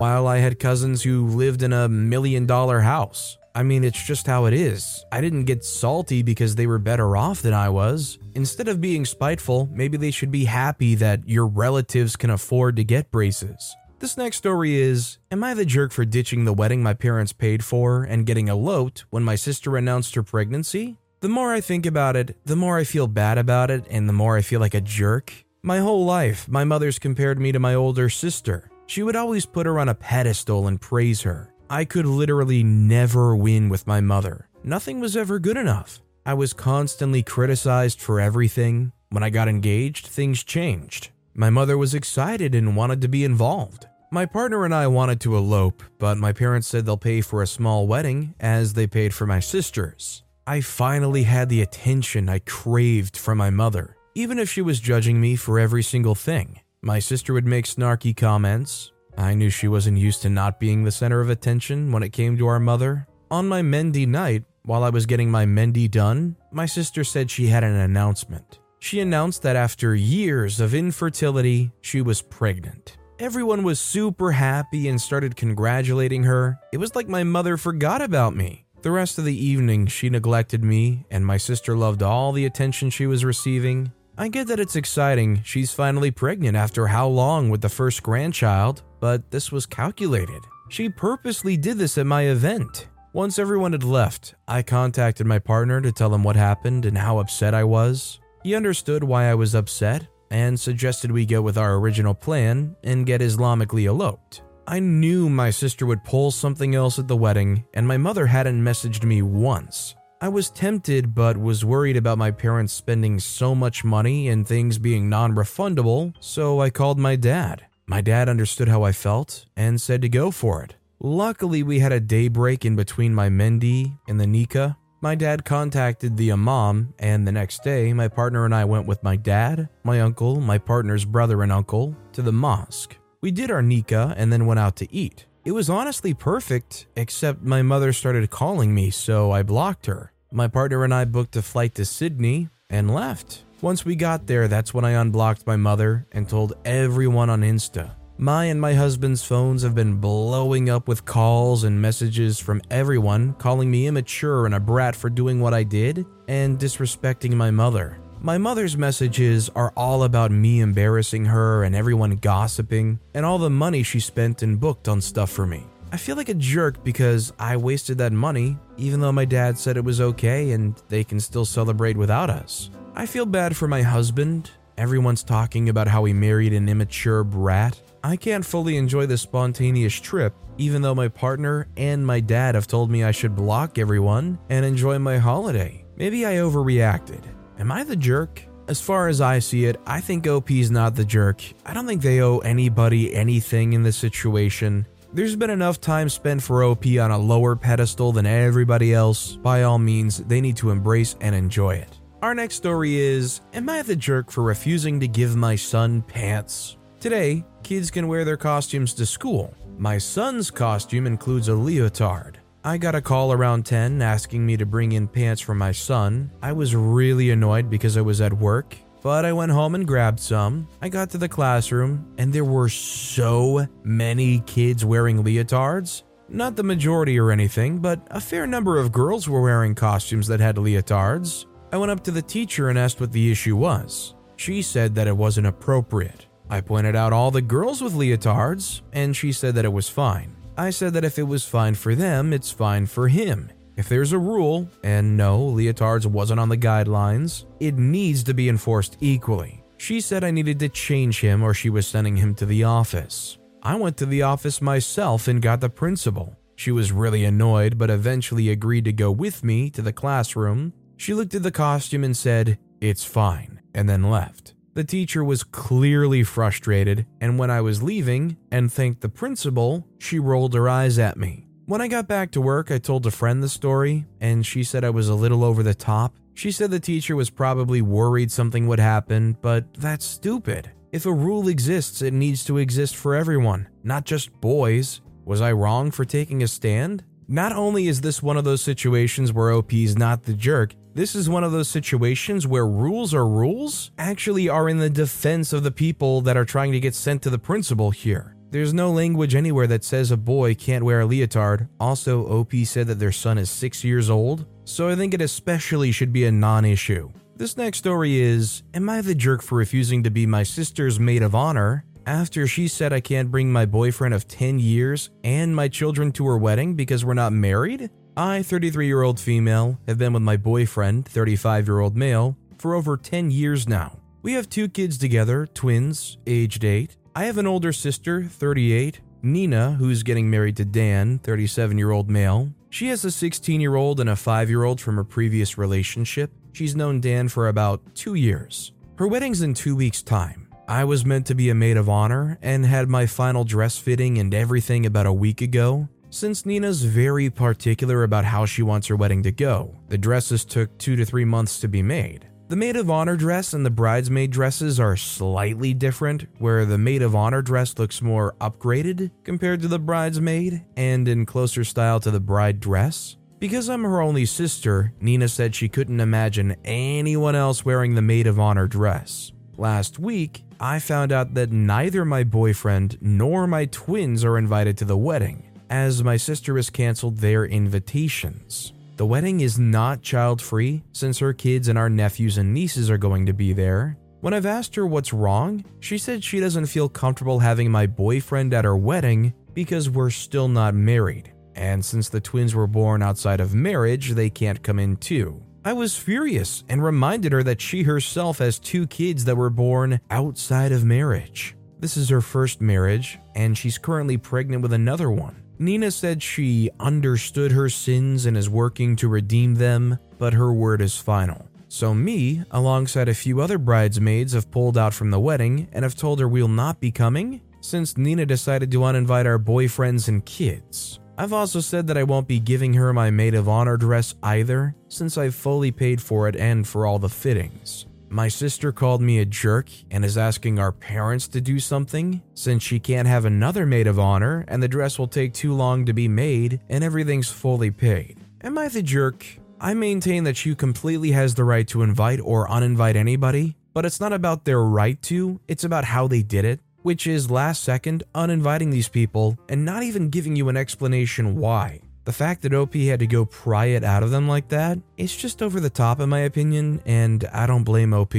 while 0.00 0.26
I 0.26 0.38
had 0.38 0.58
cousins 0.58 1.02
who 1.02 1.26
lived 1.26 1.62
in 1.62 1.74
a 1.74 1.88
million 1.88 2.46
dollar 2.46 2.80
house. 2.80 3.36
I 3.54 3.62
mean, 3.62 3.84
it's 3.84 4.02
just 4.02 4.26
how 4.26 4.46
it 4.46 4.54
is. 4.54 5.04
I 5.12 5.20
didn't 5.20 5.44
get 5.44 5.62
salty 5.62 6.22
because 6.22 6.54
they 6.54 6.66
were 6.66 6.78
better 6.78 7.16
off 7.16 7.42
than 7.42 7.52
I 7.52 7.68
was. 7.68 8.18
Instead 8.34 8.68
of 8.68 8.80
being 8.80 9.04
spiteful, 9.04 9.68
maybe 9.72 9.98
they 9.98 10.10
should 10.10 10.30
be 10.30 10.44
happy 10.46 10.94
that 10.94 11.28
your 11.28 11.46
relatives 11.46 12.16
can 12.16 12.30
afford 12.30 12.76
to 12.76 12.84
get 12.84 13.10
braces. 13.10 13.76
This 13.98 14.16
next 14.16 14.38
story 14.38 14.76
is 14.80 15.18
Am 15.30 15.44
I 15.44 15.52
the 15.52 15.66
jerk 15.66 15.92
for 15.92 16.06
ditching 16.06 16.46
the 16.46 16.54
wedding 16.54 16.82
my 16.82 16.94
parents 16.94 17.34
paid 17.34 17.62
for 17.62 18.04
and 18.04 18.24
getting 18.24 18.48
eloped 18.48 19.04
when 19.10 19.22
my 19.22 19.34
sister 19.34 19.76
announced 19.76 20.14
her 20.14 20.22
pregnancy? 20.22 20.96
The 21.20 21.28
more 21.28 21.52
I 21.52 21.60
think 21.60 21.84
about 21.84 22.16
it, 22.16 22.38
the 22.46 22.56
more 22.56 22.78
I 22.78 22.84
feel 22.84 23.06
bad 23.06 23.36
about 23.36 23.70
it, 23.70 23.84
and 23.90 24.08
the 24.08 24.14
more 24.14 24.38
I 24.38 24.40
feel 24.40 24.60
like 24.60 24.72
a 24.72 24.80
jerk. 24.80 25.44
My 25.62 25.80
whole 25.80 26.06
life, 26.06 26.48
my 26.48 26.64
mother's 26.64 26.98
compared 26.98 27.38
me 27.38 27.52
to 27.52 27.58
my 27.58 27.74
older 27.74 28.08
sister. 28.08 28.69
She 28.90 29.04
would 29.04 29.14
always 29.14 29.46
put 29.46 29.66
her 29.66 29.78
on 29.78 29.88
a 29.88 29.94
pedestal 29.94 30.66
and 30.66 30.80
praise 30.80 31.22
her. 31.22 31.54
I 31.70 31.84
could 31.84 32.06
literally 32.06 32.64
never 32.64 33.36
win 33.36 33.68
with 33.68 33.86
my 33.86 34.00
mother. 34.00 34.48
Nothing 34.64 34.98
was 34.98 35.16
ever 35.16 35.38
good 35.38 35.56
enough. 35.56 36.00
I 36.26 36.34
was 36.34 36.52
constantly 36.52 37.22
criticized 37.22 38.00
for 38.00 38.18
everything. 38.18 38.90
When 39.10 39.22
I 39.22 39.30
got 39.30 39.46
engaged, 39.46 40.08
things 40.08 40.42
changed. 40.42 41.10
My 41.34 41.50
mother 41.50 41.78
was 41.78 41.94
excited 41.94 42.52
and 42.52 42.74
wanted 42.74 43.00
to 43.02 43.08
be 43.08 43.22
involved. 43.22 43.86
My 44.10 44.26
partner 44.26 44.64
and 44.64 44.74
I 44.74 44.88
wanted 44.88 45.20
to 45.20 45.36
elope, 45.36 45.84
but 46.00 46.18
my 46.18 46.32
parents 46.32 46.66
said 46.66 46.84
they'll 46.84 46.96
pay 46.96 47.20
for 47.20 47.42
a 47.42 47.46
small 47.46 47.86
wedding 47.86 48.34
as 48.40 48.72
they 48.72 48.88
paid 48.88 49.14
for 49.14 49.24
my 49.24 49.38
sister's. 49.38 50.24
I 50.48 50.62
finally 50.62 51.22
had 51.22 51.48
the 51.48 51.62
attention 51.62 52.28
I 52.28 52.40
craved 52.40 53.16
from 53.16 53.38
my 53.38 53.50
mother, 53.50 53.96
even 54.16 54.40
if 54.40 54.50
she 54.50 54.62
was 54.62 54.80
judging 54.80 55.20
me 55.20 55.36
for 55.36 55.60
every 55.60 55.84
single 55.84 56.16
thing. 56.16 56.58
My 56.82 56.98
sister 56.98 57.34
would 57.34 57.44
make 57.44 57.66
snarky 57.66 58.16
comments. 58.16 58.90
I 59.18 59.34
knew 59.34 59.50
she 59.50 59.68
wasn't 59.68 59.98
used 59.98 60.22
to 60.22 60.30
not 60.30 60.58
being 60.58 60.82
the 60.82 60.90
center 60.90 61.20
of 61.20 61.28
attention 61.28 61.92
when 61.92 62.02
it 62.02 62.14
came 62.14 62.38
to 62.38 62.46
our 62.46 62.58
mother. 62.58 63.06
On 63.30 63.46
my 63.46 63.60
Mehndi 63.60 64.08
night, 64.08 64.44
while 64.64 64.82
I 64.82 64.88
was 64.88 65.04
getting 65.04 65.30
my 65.30 65.44
Mehndi 65.44 65.90
done, 65.90 66.36
my 66.50 66.64
sister 66.64 67.04
said 67.04 67.30
she 67.30 67.48
had 67.48 67.64
an 67.64 67.74
announcement. 67.76 68.60
She 68.78 69.00
announced 69.00 69.42
that 69.42 69.56
after 69.56 69.94
years 69.94 70.58
of 70.58 70.74
infertility, 70.74 71.70
she 71.82 72.00
was 72.00 72.22
pregnant. 72.22 72.96
Everyone 73.18 73.62
was 73.62 73.78
super 73.78 74.32
happy 74.32 74.88
and 74.88 74.98
started 74.98 75.36
congratulating 75.36 76.24
her. 76.24 76.58
It 76.72 76.78
was 76.78 76.94
like 76.94 77.08
my 77.08 77.24
mother 77.24 77.58
forgot 77.58 78.00
about 78.00 78.34
me. 78.34 78.64
The 78.80 78.90
rest 78.90 79.18
of 79.18 79.26
the 79.26 79.36
evening, 79.36 79.86
she 79.88 80.08
neglected 80.08 80.64
me, 80.64 81.04
and 81.10 81.26
my 81.26 81.36
sister 81.36 81.76
loved 81.76 82.02
all 82.02 82.32
the 82.32 82.46
attention 82.46 82.88
she 82.88 83.06
was 83.06 83.22
receiving. 83.22 83.92
I 84.20 84.28
get 84.28 84.48
that 84.48 84.60
it's 84.60 84.76
exciting, 84.76 85.40
she's 85.46 85.72
finally 85.72 86.10
pregnant 86.10 86.54
after 86.54 86.86
how 86.86 87.08
long 87.08 87.48
with 87.48 87.62
the 87.62 87.70
first 87.70 88.02
grandchild, 88.02 88.82
but 89.00 89.30
this 89.30 89.50
was 89.50 89.64
calculated. 89.64 90.42
She 90.68 90.90
purposely 90.90 91.56
did 91.56 91.78
this 91.78 91.96
at 91.96 92.04
my 92.04 92.24
event. 92.24 92.88
Once 93.14 93.38
everyone 93.38 93.72
had 93.72 93.82
left, 93.82 94.34
I 94.46 94.60
contacted 94.60 95.26
my 95.26 95.38
partner 95.38 95.80
to 95.80 95.90
tell 95.90 96.14
him 96.14 96.22
what 96.22 96.36
happened 96.36 96.84
and 96.84 96.98
how 96.98 97.16
upset 97.16 97.54
I 97.54 97.64
was. 97.64 98.20
He 98.42 98.54
understood 98.54 99.02
why 99.02 99.30
I 99.30 99.34
was 99.34 99.54
upset 99.54 100.06
and 100.30 100.60
suggested 100.60 101.10
we 101.10 101.24
go 101.24 101.40
with 101.40 101.56
our 101.56 101.76
original 101.76 102.12
plan 102.12 102.76
and 102.84 103.06
get 103.06 103.22
Islamically 103.22 103.86
eloped. 103.86 104.42
I 104.66 104.80
knew 104.80 105.30
my 105.30 105.48
sister 105.48 105.86
would 105.86 106.04
pull 106.04 106.30
something 106.30 106.74
else 106.74 106.98
at 106.98 107.08
the 107.08 107.16
wedding, 107.16 107.64
and 107.72 107.88
my 107.88 107.96
mother 107.96 108.26
hadn't 108.26 108.62
messaged 108.62 109.02
me 109.02 109.22
once. 109.22 109.94
I 110.22 110.28
was 110.28 110.50
tempted, 110.50 111.14
but 111.14 111.38
was 111.38 111.64
worried 111.64 111.96
about 111.96 112.18
my 112.18 112.30
parents 112.30 112.74
spending 112.74 113.18
so 113.20 113.54
much 113.54 113.84
money 113.84 114.28
and 114.28 114.46
things 114.46 114.76
being 114.76 115.08
non 115.08 115.34
refundable, 115.34 116.12
so 116.20 116.60
I 116.60 116.68
called 116.68 116.98
my 116.98 117.16
dad. 117.16 117.64
My 117.86 118.02
dad 118.02 118.28
understood 118.28 118.68
how 118.68 118.82
I 118.82 118.92
felt 118.92 119.46
and 119.56 119.80
said 119.80 120.02
to 120.02 120.10
go 120.10 120.30
for 120.30 120.62
it. 120.62 120.74
Luckily, 121.00 121.62
we 121.62 121.78
had 121.78 121.92
a 121.92 122.00
day 122.00 122.28
break 122.28 122.66
in 122.66 122.76
between 122.76 123.14
my 123.14 123.30
Mehndi 123.30 123.96
and 124.08 124.20
the 124.20 124.26
Nikah. 124.26 124.76
My 125.00 125.14
dad 125.14 125.46
contacted 125.46 126.18
the 126.18 126.32
Imam, 126.32 126.92
and 126.98 127.26
the 127.26 127.32
next 127.32 127.64
day, 127.64 127.90
my 127.94 128.08
partner 128.08 128.44
and 128.44 128.54
I 128.54 128.66
went 128.66 128.86
with 128.86 129.02
my 129.02 129.16
dad, 129.16 129.70
my 129.84 130.02
uncle, 130.02 130.38
my 130.38 130.58
partner's 130.58 131.06
brother 131.06 131.42
and 131.42 131.50
uncle 131.50 131.96
to 132.12 132.20
the 132.20 132.30
mosque. 132.30 132.94
We 133.22 133.30
did 133.30 133.50
our 133.50 133.62
Nikah 133.62 134.12
and 134.18 134.30
then 134.30 134.44
went 134.44 134.60
out 134.60 134.76
to 134.76 134.94
eat. 134.94 135.24
It 135.42 135.52
was 135.52 135.70
honestly 135.70 136.12
perfect, 136.12 136.86
except 136.96 137.42
my 137.42 137.62
mother 137.62 137.94
started 137.94 138.28
calling 138.28 138.74
me, 138.74 138.90
so 138.90 139.30
I 139.30 139.42
blocked 139.42 139.86
her. 139.86 140.12
My 140.30 140.48
partner 140.48 140.84
and 140.84 140.92
I 140.92 141.06
booked 141.06 141.34
a 141.34 141.40
flight 141.40 141.74
to 141.76 141.86
Sydney 141.86 142.50
and 142.68 142.92
left. 142.92 143.44
Once 143.62 143.82
we 143.82 143.96
got 143.96 144.26
there, 144.26 144.48
that's 144.48 144.74
when 144.74 144.84
I 144.84 145.00
unblocked 145.00 145.46
my 145.46 145.56
mother 145.56 146.06
and 146.12 146.28
told 146.28 146.58
everyone 146.66 147.30
on 147.30 147.40
Insta. 147.40 147.92
My 148.18 148.44
and 148.44 148.60
my 148.60 148.74
husband's 148.74 149.24
phones 149.24 149.62
have 149.62 149.74
been 149.74 149.96
blowing 149.96 150.68
up 150.68 150.86
with 150.86 151.06
calls 151.06 151.64
and 151.64 151.80
messages 151.80 152.38
from 152.38 152.60
everyone 152.70 153.32
calling 153.34 153.70
me 153.70 153.86
immature 153.86 154.44
and 154.44 154.54
a 154.54 154.60
brat 154.60 154.94
for 154.94 155.08
doing 155.08 155.40
what 155.40 155.54
I 155.54 155.62
did 155.62 156.04
and 156.28 156.58
disrespecting 156.58 157.32
my 157.32 157.50
mother. 157.50 157.98
My 158.22 158.38
mother's 158.38 158.76
messages 158.76 159.48
are 159.50 159.72
all 159.76 160.02
about 160.02 160.30
me 160.30 160.60
embarrassing 160.60 161.24
her 161.26 161.64
and 161.64 161.74
everyone 161.74 162.16
gossiping, 162.16 163.00
and 163.14 163.24
all 163.24 163.38
the 163.38 163.50
money 163.50 163.82
she 163.82 164.00
spent 164.00 164.42
and 164.42 164.60
booked 164.60 164.88
on 164.88 165.00
stuff 165.00 165.30
for 165.30 165.46
me. 165.46 165.64
I 165.92 165.96
feel 165.96 166.16
like 166.16 166.28
a 166.28 166.34
jerk 166.34 166.84
because 166.84 167.32
I 167.38 167.56
wasted 167.56 167.98
that 167.98 168.12
money, 168.12 168.58
even 168.76 169.00
though 169.00 169.12
my 169.12 169.24
dad 169.24 169.58
said 169.58 169.76
it 169.76 169.84
was 169.84 170.00
okay 170.00 170.52
and 170.52 170.80
they 170.88 171.02
can 171.02 171.18
still 171.18 171.44
celebrate 171.44 171.96
without 171.96 172.30
us. 172.30 172.70
I 172.94 173.06
feel 173.06 173.26
bad 173.26 173.56
for 173.56 173.66
my 173.66 173.82
husband 173.82 174.50
Everyone's 174.80 175.22
talking 175.22 175.68
about 175.68 175.88
how 175.88 176.04
he 176.04 176.14
married 176.14 176.54
an 176.54 176.66
immature 176.66 177.22
brat. 177.22 177.78
I 178.02 178.16
can't 178.16 178.46
fully 178.46 178.78
enjoy 178.78 179.04
this 179.04 179.20
spontaneous 179.20 179.92
trip, 179.92 180.34
even 180.56 180.80
though 180.80 180.94
my 180.94 181.08
partner 181.08 181.68
and 181.76 182.06
my 182.06 182.20
dad 182.20 182.54
have 182.54 182.66
told 182.66 182.90
me 182.90 183.04
I 183.04 183.10
should 183.10 183.36
block 183.36 183.76
everyone 183.76 184.38
and 184.48 184.64
enjoy 184.64 184.98
my 184.98 185.18
holiday. 185.18 185.84
Maybe 185.96 186.24
I 186.24 186.36
overreacted. 186.36 187.22
Am 187.60 187.70
I 187.70 187.84
the 187.84 187.94
jerk? 187.94 188.42
As 188.68 188.80
far 188.80 189.08
as 189.08 189.20
I 189.20 189.38
see 189.38 189.66
it, 189.66 189.78
I 189.84 190.00
think 190.00 190.26
OP's 190.26 190.70
not 190.70 190.96
the 190.96 191.04
jerk. 191.04 191.42
I 191.66 191.74
don't 191.74 191.86
think 191.86 192.00
they 192.00 192.22
owe 192.22 192.38
anybody 192.38 193.14
anything 193.14 193.74
in 193.74 193.82
this 193.82 193.98
situation. 193.98 194.86
There's 195.12 195.36
been 195.36 195.50
enough 195.50 195.78
time 195.78 196.08
spent 196.08 196.42
for 196.42 196.64
OP 196.64 196.86
on 196.86 197.10
a 197.10 197.18
lower 197.18 197.54
pedestal 197.56 198.12
than 198.12 198.24
everybody 198.24 198.94
else. 198.94 199.36
By 199.36 199.64
all 199.64 199.78
means, 199.78 200.18
they 200.20 200.40
need 200.40 200.56
to 200.56 200.70
embrace 200.70 201.16
and 201.20 201.34
enjoy 201.34 201.74
it. 201.74 202.00
Our 202.22 202.34
next 202.34 202.54
story 202.54 202.96
is 202.96 203.42
Am 203.52 203.68
I 203.68 203.82
the 203.82 203.94
jerk 203.94 204.30
for 204.30 204.42
refusing 204.42 204.98
to 205.00 205.06
give 205.06 205.36
my 205.36 205.54
son 205.54 206.00
pants? 206.00 206.78
Today, 206.98 207.44
kids 207.62 207.90
can 207.90 208.08
wear 208.08 208.24
their 208.24 208.38
costumes 208.38 208.94
to 208.94 209.04
school. 209.04 209.52
My 209.76 209.98
son's 209.98 210.50
costume 210.50 211.06
includes 211.06 211.48
a 211.48 211.54
leotard. 211.54 212.39
I 212.62 212.76
got 212.78 212.94
a 212.94 213.00
call 213.00 213.32
around 213.32 213.64
10 213.66 214.02
asking 214.02 214.44
me 214.44 214.56
to 214.58 214.66
bring 214.66 214.92
in 214.92 215.08
pants 215.08 215.40
for 215.40 215.54
my 215.54 215.72
son. 215.72 216.30
I 216.42 216.52
was 216.52 216.76
really 216.76 217.30
annoyed 217.30 217.70
because 217.70 217.96
I 217.96 218.02
was 218.02 218.20
at 218.20 218.32
work 218.32 218.76
but 219.02 219.24
I 219.24 219.32
went 219.32 219.52
home 219.52 219.74
and 219.74 219.86
grabbed 219.86 220.20
some. 220.20 220.68
I 220.82 220.88
got 220.88 221.10
to 221.10 221.18
the 221.18 221.28
classroom, 221.28 222.06
and 222.18 222.32
there 222.32 222.44
were 222.44 222.68
so 222.68 223.66
many 223.82 224.40
kids 224.40 224.84
wearing 224.84 225.22
leotards. 225.24 226.02
Not 226.28 226.56
the 226.56 226.62
majority 226.62 227.18
or 227.18 227.30
anything, 227.30 227.78
but 227.78 228.06
a 228.10 228.20
fair 228.20 228.46
number 228.46 228.78
of 228.78 228.92
girls 228.92 229.28
were 229.28 229.42
wearing 229.42 229.74
costumes 229.74 230.26
that 230.28 230.40
had 230.40 230.56
leotards. 230.56 231.46
I 231.72 231.76
went 231.76 231.90
up 231.90 232.04
to 232.04 232.10
the 232.10 232.22
teacher 232.22 232.68
and 232.68 232.78
asked 232.78 233.00
what 233.00 233.12
the 233.12 233.30
issue 233.30 233.56
was. 233.56 234.14
She 234.36 234.62
said 234.62 234.94
that 234.94 235.08
it 235.08 235.16
wasn't 235.16 235.46
appropriate. 235.46 236.26
I 236.48 236.60
pointed 236.60 236.96
out 236.96 237.12
all 237.12 237.30
the 237.30 237.42
girls 237.42 237.82
with 237.82 237.94
leotards, 237.94 238.82
and 238.92 239.16
she 239.16 239.32
said 239.32 239.54
that 239.54 239.64
it 239.64 239.72
was 239.72 239.88
fine. 239.88 240.36
I 240.60 240.68
said 240.68 240.92
that 240.92 241.06
if 241.06 241.18
it 241.18 241.22
was 241.22 241.46
fine 241.46 241.74
for 241.74 241.94
them, 241.94 242.34
it's 242.34 242.50
fine 242.50 242.84
for 242.84 243.08
him. 243.08 243.50
If 243.78 243.88
there's 243.88 244.12
a 244.12 244.18
rule, 244.18 244.68
and 244.84 245.16
no, 245.16 245.38
leotards 245.38 246.04
wasn't 246.04 246.38
on 246.38 246.50
the 246.50 246.58
guidelines, 246.58 247.46
it 247.60 247.78
needs 247.78 248.22
to 248.24 248.34
be 248.34 248.50
enforced 248.50 248.98
equally. 249.00 249.64
She 249.78 250.02
said 250.02 250.22
I 250.22 250.30
needed 250.30 250.58
to 250.58 250.68
change 250.68 251.20
him 251.20 251.42
or 251.42 251.54
she 251.54 251.70
was 251.70 251.86
sending 251.86 252.14
him 252.14 252.34
to 252.34 252.44
the 252.44 252.64
office. 252.64 253.38
I 253.62 253.74
went 253.76 253.96
to 253.96 254.06
the 254.06 254.20
office 254.20 254.60
myself 254.60 255.28
and 255.28 255.40
got 255.40 255.62
the 255.62 255.70
principal. 255.70 256.36
She 256.56 256.72
was 256.72 256.92
really 256.92 257.24
annoyed, 257.24 257.78
but 257.78 257.88
eventually 257.88 258.50
agreed 258.50 258.84
to 258.84 258.92
go 258.92 259.10
with 259.10 259.42
me 259.42 259.70
to 259.70 259.80
the 259.80 259.94
classroom. 259.94 260.74
She 260.98 261.14
looked 261.14 261.34
at 261.34 261.42
the 261.42 261.50
costume 261.50 262.04
and 262.04 262.14
said, 262.14 262.58
It's 262.82 263.02
fine, 263.02 263.62
and 263.74 263.88
then 263.88 264.10
left. 264.10 264.52
The 264.74 264.84
teacher 264.84 265.24
was 265.24 265.42
clearly 265.42 266.22
frustrated, 266.22 267.06
and 267.20 267.38
when 267.38 267.50
I 267.50 267.60
was 267.60 267.82
leaving 267.82 268.36
and 268.52 268.72
thanked 268.72 269.00
the 269.00 269.08
principal, 269.08 269.86
she 269.98 270.20
rolled 270.20 270.54
her 270.54 270.68
eyes 270.68 270.98
at 270.98 271.16
me. 271.16 271.48
When 271.66 271.80
I 271.80 271.88
got 271.88 272.06
back 272.06 272.30
to 272.32 272.40
work, 272.40 272.70
I 272.70 272.78
told 272.78 273.04
a 273.06 273.10
friend 273.10 273.42
the 273.42 273.48
story, 273.48 274.06
and 274.20 274.46
she 274.46 274.62
said 274.62 274.84
I 274.84 274.90
was 274.90 275.08
a 275.08 275.14
little 275.14 275.42
over 275.42 275.62
the 275.62 275.74
top. 275.74 276.14
She 276.34 276.52
said 276.52 276.70
the 276.70 276.80
teacher 276.80 277.16
was 277.16 277.30
probably 277.30 277.82
worried 277.82 278.30
something 278.30 278.66
would 278.68 278.78
happen, 278.78 279.36
but 279.42 279.74
that's 279.74 280.04
stupid. 280.04 280.70
If 280.92 281.06
a 281.06 281.12
rule 281.12 281.48
exists, 281.48 282.02
it 282.02 282.12
needs 282.12 282.44
to 282.44 282.58
exist 282.58 282.96
for 282.96 283.14
everyone, 283.14 283.68
not 283.84 284.04
just 284.04 284.32
boys. 284.40 285.00
Was 285.24 285.40
I 285.40 285.52
wrong 285.52 285.90
for 285.90 286.04
taking 286.04 286.42
a 286.42 286.48
stand? 286.48 287.04
Not 287.32 287.52
only 287.52 287.86
is 287.86 288.00
this 288.00 288.24
one 288.24 288.36
of 288.36 288.42
those 288.42 288.60
situations 288.60 289.32
where 289.32 289.52
OP 289.52 289.72
is 289.72 289.96
not 289.96 290.24
the 290.24 290.32
jerk, 290.32 290.74
this 290.94 291.14
is 291.14 291.28
one 291.28 291.44
of 291.44 291.52
those 291.52 291.68
situations 291.68 292.44
where 292.44 292.66
rules 292.66 293.14
are 293.14 293.28
rules 293.28 293.92
actually 293.98 294.48
are 294.48 294.68
in 294.68 294.78
the 294.78 294.90
defense 294.90 295.52
of 295.52 295.62
the 295.62 295.70
people 295.70 296.22
that 296.22 296.36
are 296.36 296.44
trying 296.44 296.72
to 296.72 296.80
get 296.80 296.92
sent 296.92 297.22
to 297.22 297.30
the 297.30 297.38
principal 297.38 297.92
here. 297.92 298.34
There's 298.50 298.74
no 298.74 298.90
language 298.90 299.36
anywhere 299.36 299.68
that 299.68 299.84
says 299.84 300.10
a 300.10 300.16
boy 300.16 300.56
can't 300.56 300.82
wear 300.82 301.02
a 301.02 301.06
leotard. 301.06 301.68
Also, 301.78 302.26
OP 302.26 302.52
said 302.64 302.88
that 302.88 302.98
their 302.98 303.12
son 303.12 303.38
is 303.38 303.48
six 303.48 303.84
years 303.84 304.10
old, 304.10 304.44
so 304.64 304.88
I 304.88 304.96
think 304.96 305.14
it 305.14 305.22
especially 305.22 305.92
should 305.92 306.12
be 306.12 306.24
a 306.24 306.32
non 306.32 306.64
issue. 306.64 307.12
This 307.36 307.56
next 307.56 307.78
story 307.78 308.20
is 308.20 308.64
Am 308.74 308.90
I 308.90 309.02
the 309.02 309.14
jerk 309.14 309.40
for 309.40 309.54
refusing 309.54 310.02
to 310.02 310.10
be 310.10 310.26
my 310.26 310.42
sister's 310.42 310.98
maid 310.98 311.22
of 311.22 311.36
honor 311.36 311.84
after 312.06 312.46
she 312.46 312.68
said 312.68 312.92
I 312.92 313.00
can't 313.00 313.30
bring 313.30 313.52
my 313.52 313.66
boyfriend 313.66 314.14
of 314.14 314.28
10 314.28 314.58
years 314.58 315.10
and 315.24 315.54
my 315.54 315.68
children 315.68 316.12
to 316.12 316.26
her 316.26 316.38
wedding 316.38 316.74
because 316.74 317.04
we're 317.04 317.14
not 317.14 317.32
married? 317.32 317.90
I, 318.16 318.42
33 318.42 318.86
year 318.86 319.02
old 319.02 319.20
female, 319.20 319.78
have 319.86 319.98
been 319.98 320.12
with 320.12 320.22
my 320.22 320.36
boyfriend, 320.36 321.06
35 321.06 321.68
year 321.68 321.80
old 321.80 321.96
male, 321.96 322.36
for 322.58 322.74
over 322.74 322.96
10 322.96 323.30
years 323.30 323.68
now. 323.68 323.98
We 324.22 324.34
have 324.34 324.50
two 324.50 324.68
kids 324.68 324.98
together, 324.98 325.46
twins, 325.46 326.18
aged 326.26 326.64
8. 326.64 326.96
I 327.16 327.24
have 327.24 327.38
an 327.38 327.46
older 327.46 327.72
sister, 327.72 328.22
38, 328.24 329.00
Nina, 329.22 329.72
who's 329.72 330.02
getting 330.02 330.28
married 330.28 330.56
to 330.58 330.64
Dan, 330.64 331.18
37 331.20 331.78
year 331.78 331.90
old 331.90 332.10
male. 332.10 332.50
She 332.68 332.88
has 332.88 333.04
a 333.04 333.10
16 333.10 333.60
year 333.60 333.76
old 333.76 334.00
and 334.00 334.10
a 334.10 334.16
5 334.16 334.50
year 334.50 334.64
old 334.64 334.80
from 334.80 334.98
a 334.98 335.04
previous 335.04 335.56
relationship. 335.56 336.30
She's 336.52 336.76
known 336.76 337.00
Dan 337.00 337.28
for 337.28 337.48
about 337.48 337.80
two 337.94 338.14
years. 338.14 338.72
Her 338.96 339.08
wedding's 339.08 339.42
in 339.42 339.54
two 339.54 339.74
weeks' 339.74 340.02
time. 340.02 340.49
I 340.70 340.84
was 340.84 341.04
meant 341.04 341.26
to 341.26 341.34
be 341.34 341.50
a 341.50 341.54
maid 341.54 341.76
of 341.76 341.88
honor 341.88 342.38
and 342.40 342.64
had 342.64 342.88
my 342.88 343.04
final 343.04 343.42
dress 343.42 343.76
fitting 343.76 344.18
and 344.18 344.32
everything 344.32 344.86
about 344.86 345.04
a 345.04 345.12
week 345.12 345.40
ago. 345.40 345.88
Since 346.10 346.46
Nina's 346.46 346.84
very 346.84 347.28
particular 347.28 348.04
about 348.04 348.24
how 348.24 348.46
she 348.46 348.62
wants 348.62 348.86
her 348.86 348.94
wedding 348.94 349.24
to 349.24 349.32
go, 349.32 349.76
the 349.88 349.98
dresses 349.98 350.44
took 350.44 350.78
two 350.78 350.94
to 350.94 351.04
three 351.04 351.24
months 351.24 351.58
to 351.58 351.66
be 351.66 351.82
made. 351.82 352.28
The 352.46 352.54
maid 352.54 352.76
of 352.76 352.88
honor 352.88 353.16
dress 353.16 353.52
and 353.52 353.66
the 353.66 353.70
bridesmaid 353.70 354.30
dresses 354.30 354.78
are 354.78 354.96
slightly 354.96 355.74
different, 355.74 356.26
where 356.38 356.64
the 356.64 356.78
maid 356.78 357.02
of 357.02 357.16
honor 357.16 357.42
dress 357.42 357.76
looks 357.76 358.00
more 358.00 358.36
upgraded 358.40 359.10
compared 359.24 359.62
to 359.62 359.68
the 359.68 359.80
bridesmaid 359.80 360.64
and 360.76 361.08
in 361.08 361.26
closer 361.26 361.64
style 361.64 361.98
to 361.98 362.12
the 362.12 362.20
bride 362.20 362.60
dress. 362.60 363.16
Because 363.40 363.68
I'm 363.68 363.82
her 363.82 364.00
only 364.00 364.24
sister, 364.24 364.92
Nina 365.00 365.26
said 365.26 365.56
she 365.56 365.68
couldn't 365.68 365.98
imagine 365.98 366.54
anyone 366.64 367.34
else 367.34 367.64
wearing 367.64 367.96
the 367.96 368.02
maid 368.02 368.28
of 368.28 368.38
honor 368.38 368.68
dress. 368.68 369.32
Last 369.56 369.98
week, 369.98 370.44
I 370.58 370.78
found 370.78 371.12
out 371.12 371.34
that 371.34 371.52
neither 371.52 372.04
my 372.04 372.24
boyfriend 372.24 372.98
nor 373.00 373.46
my 373.46 373.66
twins 373.66 374.24
are 374.24 374.38
invited 374.38 374.76
to 374.78 374.84
the 374.84 374.96
wedding, 374.96 375.50
as 375.68 376.04
my 376.04 376.16
sister 376.16 376.56
has 376.56 376.70
canceled 376.70 377.18
their 377.18 377.44
invitations. 377.44 378.72
The 378.96 379.06
wedding 379.06 379.40
is 379.40 379.58
not 379.58 380.02
child 380.02 380.42
free 380.42 380.82
since 380.92 381.18
her 381.18 381.32
kids 381.32 381.68
and 381.68 381.78
our 381.78 381.88
nephews 381.88 382.36
and 382.36 382.52
nieces 382.52 382.90
are 382.90 382.98
going 382.98 383.26
to 383.26 383.32
be 383.32 383.52
there. 383.52 383.96
When 384.20 384.34
I've 384.34 384.44
asked 384.44 384.74
her 384.74 384.86
what's 384.86 385.14
wrong, 385.14 385.64
she 385.80 385.96
said 385.96 386.22
she 386.22 386.40
doesn't 386.40 386.66
feel 386.66 386.90
comfortable 386.90 387.38
having 387.38 387.70
my 387.70 387.86
boyfriend 387.86 388.52
at 388.52 388.66
her 388.66 388.76
wedding 388.76 389.32
because 389.54 389.88
we're 389.88 390.10
still 390.10 390.48
not 390.48 390.74
married. 390.74 391.32
And 391.54 391.82
since 391.82 392.10
the 392.10 392.20
twins 392.20 392.54
were 392.54 392.66
born 392.66 393.02
outside 393.02 393.40
of 393.40 393.54
marriage, 393.54 394.10
they 394.10 394.28
can't 394.28 394.62
come 394.62 394.78
in 394.78 394.96
too. 394.96 395.42
I 395.62 395.74
was 395.74 395.94
furious 395.94 396.64
and 396.70 396.82
reminded 396.82 397.32
her 397.32 397.42
that 397.42 397.60
she 397.60 397.82
herself 397.82 398.38
has 398.38 398.58
two 398.58 398.86
kids 398.86 399.26
that 399.26 399.36
were 399.36 399.50
born 399.50 400.00
outside 400.10 400.72
of 400.72 400.86
marriage. 400.86 401.54
This 401.78 401.98
is 401.98 402.08
her 402.08 402.22
first 402.22 402.62
marriage, 402.62 403.18
and 403.34 403.56
she's 403.56 403.76
currently 403.76 404.16
pregnant 404.16 404.62
with 404.62 404.72
another 404.72 405.10
one. 405.10 405.42
Nina 405.58 405.90
said 405.90 406.22
she 406.22 406.70
understood 406.80 407.52
her 407.52 407.68
sins 407.68 408.24
and 408.24 408.38
is 408.38 408.48
working 408.48 408.96
to 408.96 409.08
redeem 409.08 409.56
them, 409.56 409.98
but 410.16 410.32
her 410.32 410.50
word 410.50 410.80
is 410.80 410.96
final. 410.96 411.46
So, 411.68 411.92
me, 411.92 412.42
alongside 412.50 413.10
a 413.10 413.14
few 413.14 413.42
other 413.42 413.58
bridesmaids, 413.58 414.32
have 414.32 414.50
pulled 414.50 414.78
out 414.78 414.94
from 414.94 415.10
the 415.10 415.20
wedding 415.20 415.68
and 415.72 415.82
have 415.82 415.94
told 415.94 416.20
her 416.20 416.28
we'll 416.28 416.48
not 416.48 416.80
be 416.80 416.90
coming 416.90 417.42
since 417.60 417.98
Nina 417.98 418.24
decided 418.24 418.70
to 418.70 418.78
uninvite 418.78 419.26
our 419.26 419.38
boyfriends 419.38 420.08
and 420.08 420.24
kids. 420.24 421.00
I've 421.20 421.34
also 421.34 421.60
said 421.60 421.86
that 421.88 421.98
I 421.98 422.02
won't 422.02 422.26
be 422.26 422.40
giving 422.40 422.72
her 422.72 422.94
my 422.94 423.10
maid 423.10 423.34
of 423.34 423.46
honor 423.46 423.76
dress 423.76 424.14
either, 424.22 424.74
since 424.88 425.18
I've 425.18 425.34
fully 425.34 425.70
paid 425.70 426.00
for 426.00 426.28
it 426.28 426.34
and 426.34 426.66
for 426.66 426.86
all 426.86 426.98
the 426.98 427.10
fittings. 427.10 427.84
My 428.08 428.28
sister 428.28 428.72
called 428.72 429.02
me 429.02 429.18
a 429.18 429.26
jerk 429.26 429.68
and 429.90 430.02
is 430.02 430.16
asking 430.16 430.58
our 430.58 430.72
parents 430.72 431.28
to 431.28 431.42
do 431.42 431.60
something 431.60 432.22
since 432.32 432.62
she 432.62 432.78
can't 432.78 433.06
have 433.06 433.26
another 433.26 433.66
maid 433.66 433.86
of 433.86 433.98
honor 433.98 434.46
and 434.48 434.62
the 434.62 434.68
dress 434.68 434.98
will 434.98 435.08
take 435.08 435.34
too 435.34 435.52
long 435.52 435.84
to 435.84 435.92
be 435.92 436.08
made 436.08 436.58
and 436.70 436.82
everything's 436.82 437.28
fully 437.28 437.70
paid. 437.70 438.16
Am 438.40 438.56
I 438.56 438.68
the 438.68 438.82
jerk? 438.82 439.26
I 439.60 439.74
maintain 439.74 440.24
that 440.24 440.38
she 440.38 440.54
completely 440.54 441.10
has 441.10 441.34
the 441.34 441.44
right 441.44 441.68
to 441.68 441.82
invite 441.82 442.20
or 442.24 442.48
uninvite 442.48 442.96
anybody, 442.96 443.58
but 443.74 443.84
it's 443.84 444.00
not 444.00 444.14
about 444.14 444.46
their 444.46 444.62
right 444.62 445.00
to, 445.02 445.38
it's 445.48 445.64
about 445.64 445.84
how 445.84 446.08
they 446.08 446.22
did 446.22 446.46
it, 446.46 446.60
which 446.82 447.06
is 447.06 447.30
last 447.30 447.62
second 447.62 448.02
uninviting 448.14 448.70
these 448.70 448.88
people 448.88 449.38
and 449.48 449.64
not 449.64 449.82
even 449.82 450.10
giving 450.10 450.36
you 450.36 450.48
an 450.48 450.56
explanation 450.56 451.36
why. 451.36 451.80
The 452.04 452.12
fact 452.12 452.42
that 452.42 452.54
OP 452.54 452.74
had 452.74 453.00
to 453.00 453.06
go 453.06 453.24
pry 453.24 453.66
it 453.66 453.84
out 453.84 454.02
of 454.02 454.10
them 454.10 454.26
like 454.26 454.48
that, 454.48 454.78
it's 454.96 455.14
just 455.14 455.42
over 455.42 455.60
the 455.60 455.70
top 455.70 456.00
in 456.00 456.08
my 456.08 456.20
opinion, 456.20 456.82
and 456.86 457.24
I 457.32 457.46
don't 457.46 457.64
blame 457.64 457.92
OP. 457.92 458.14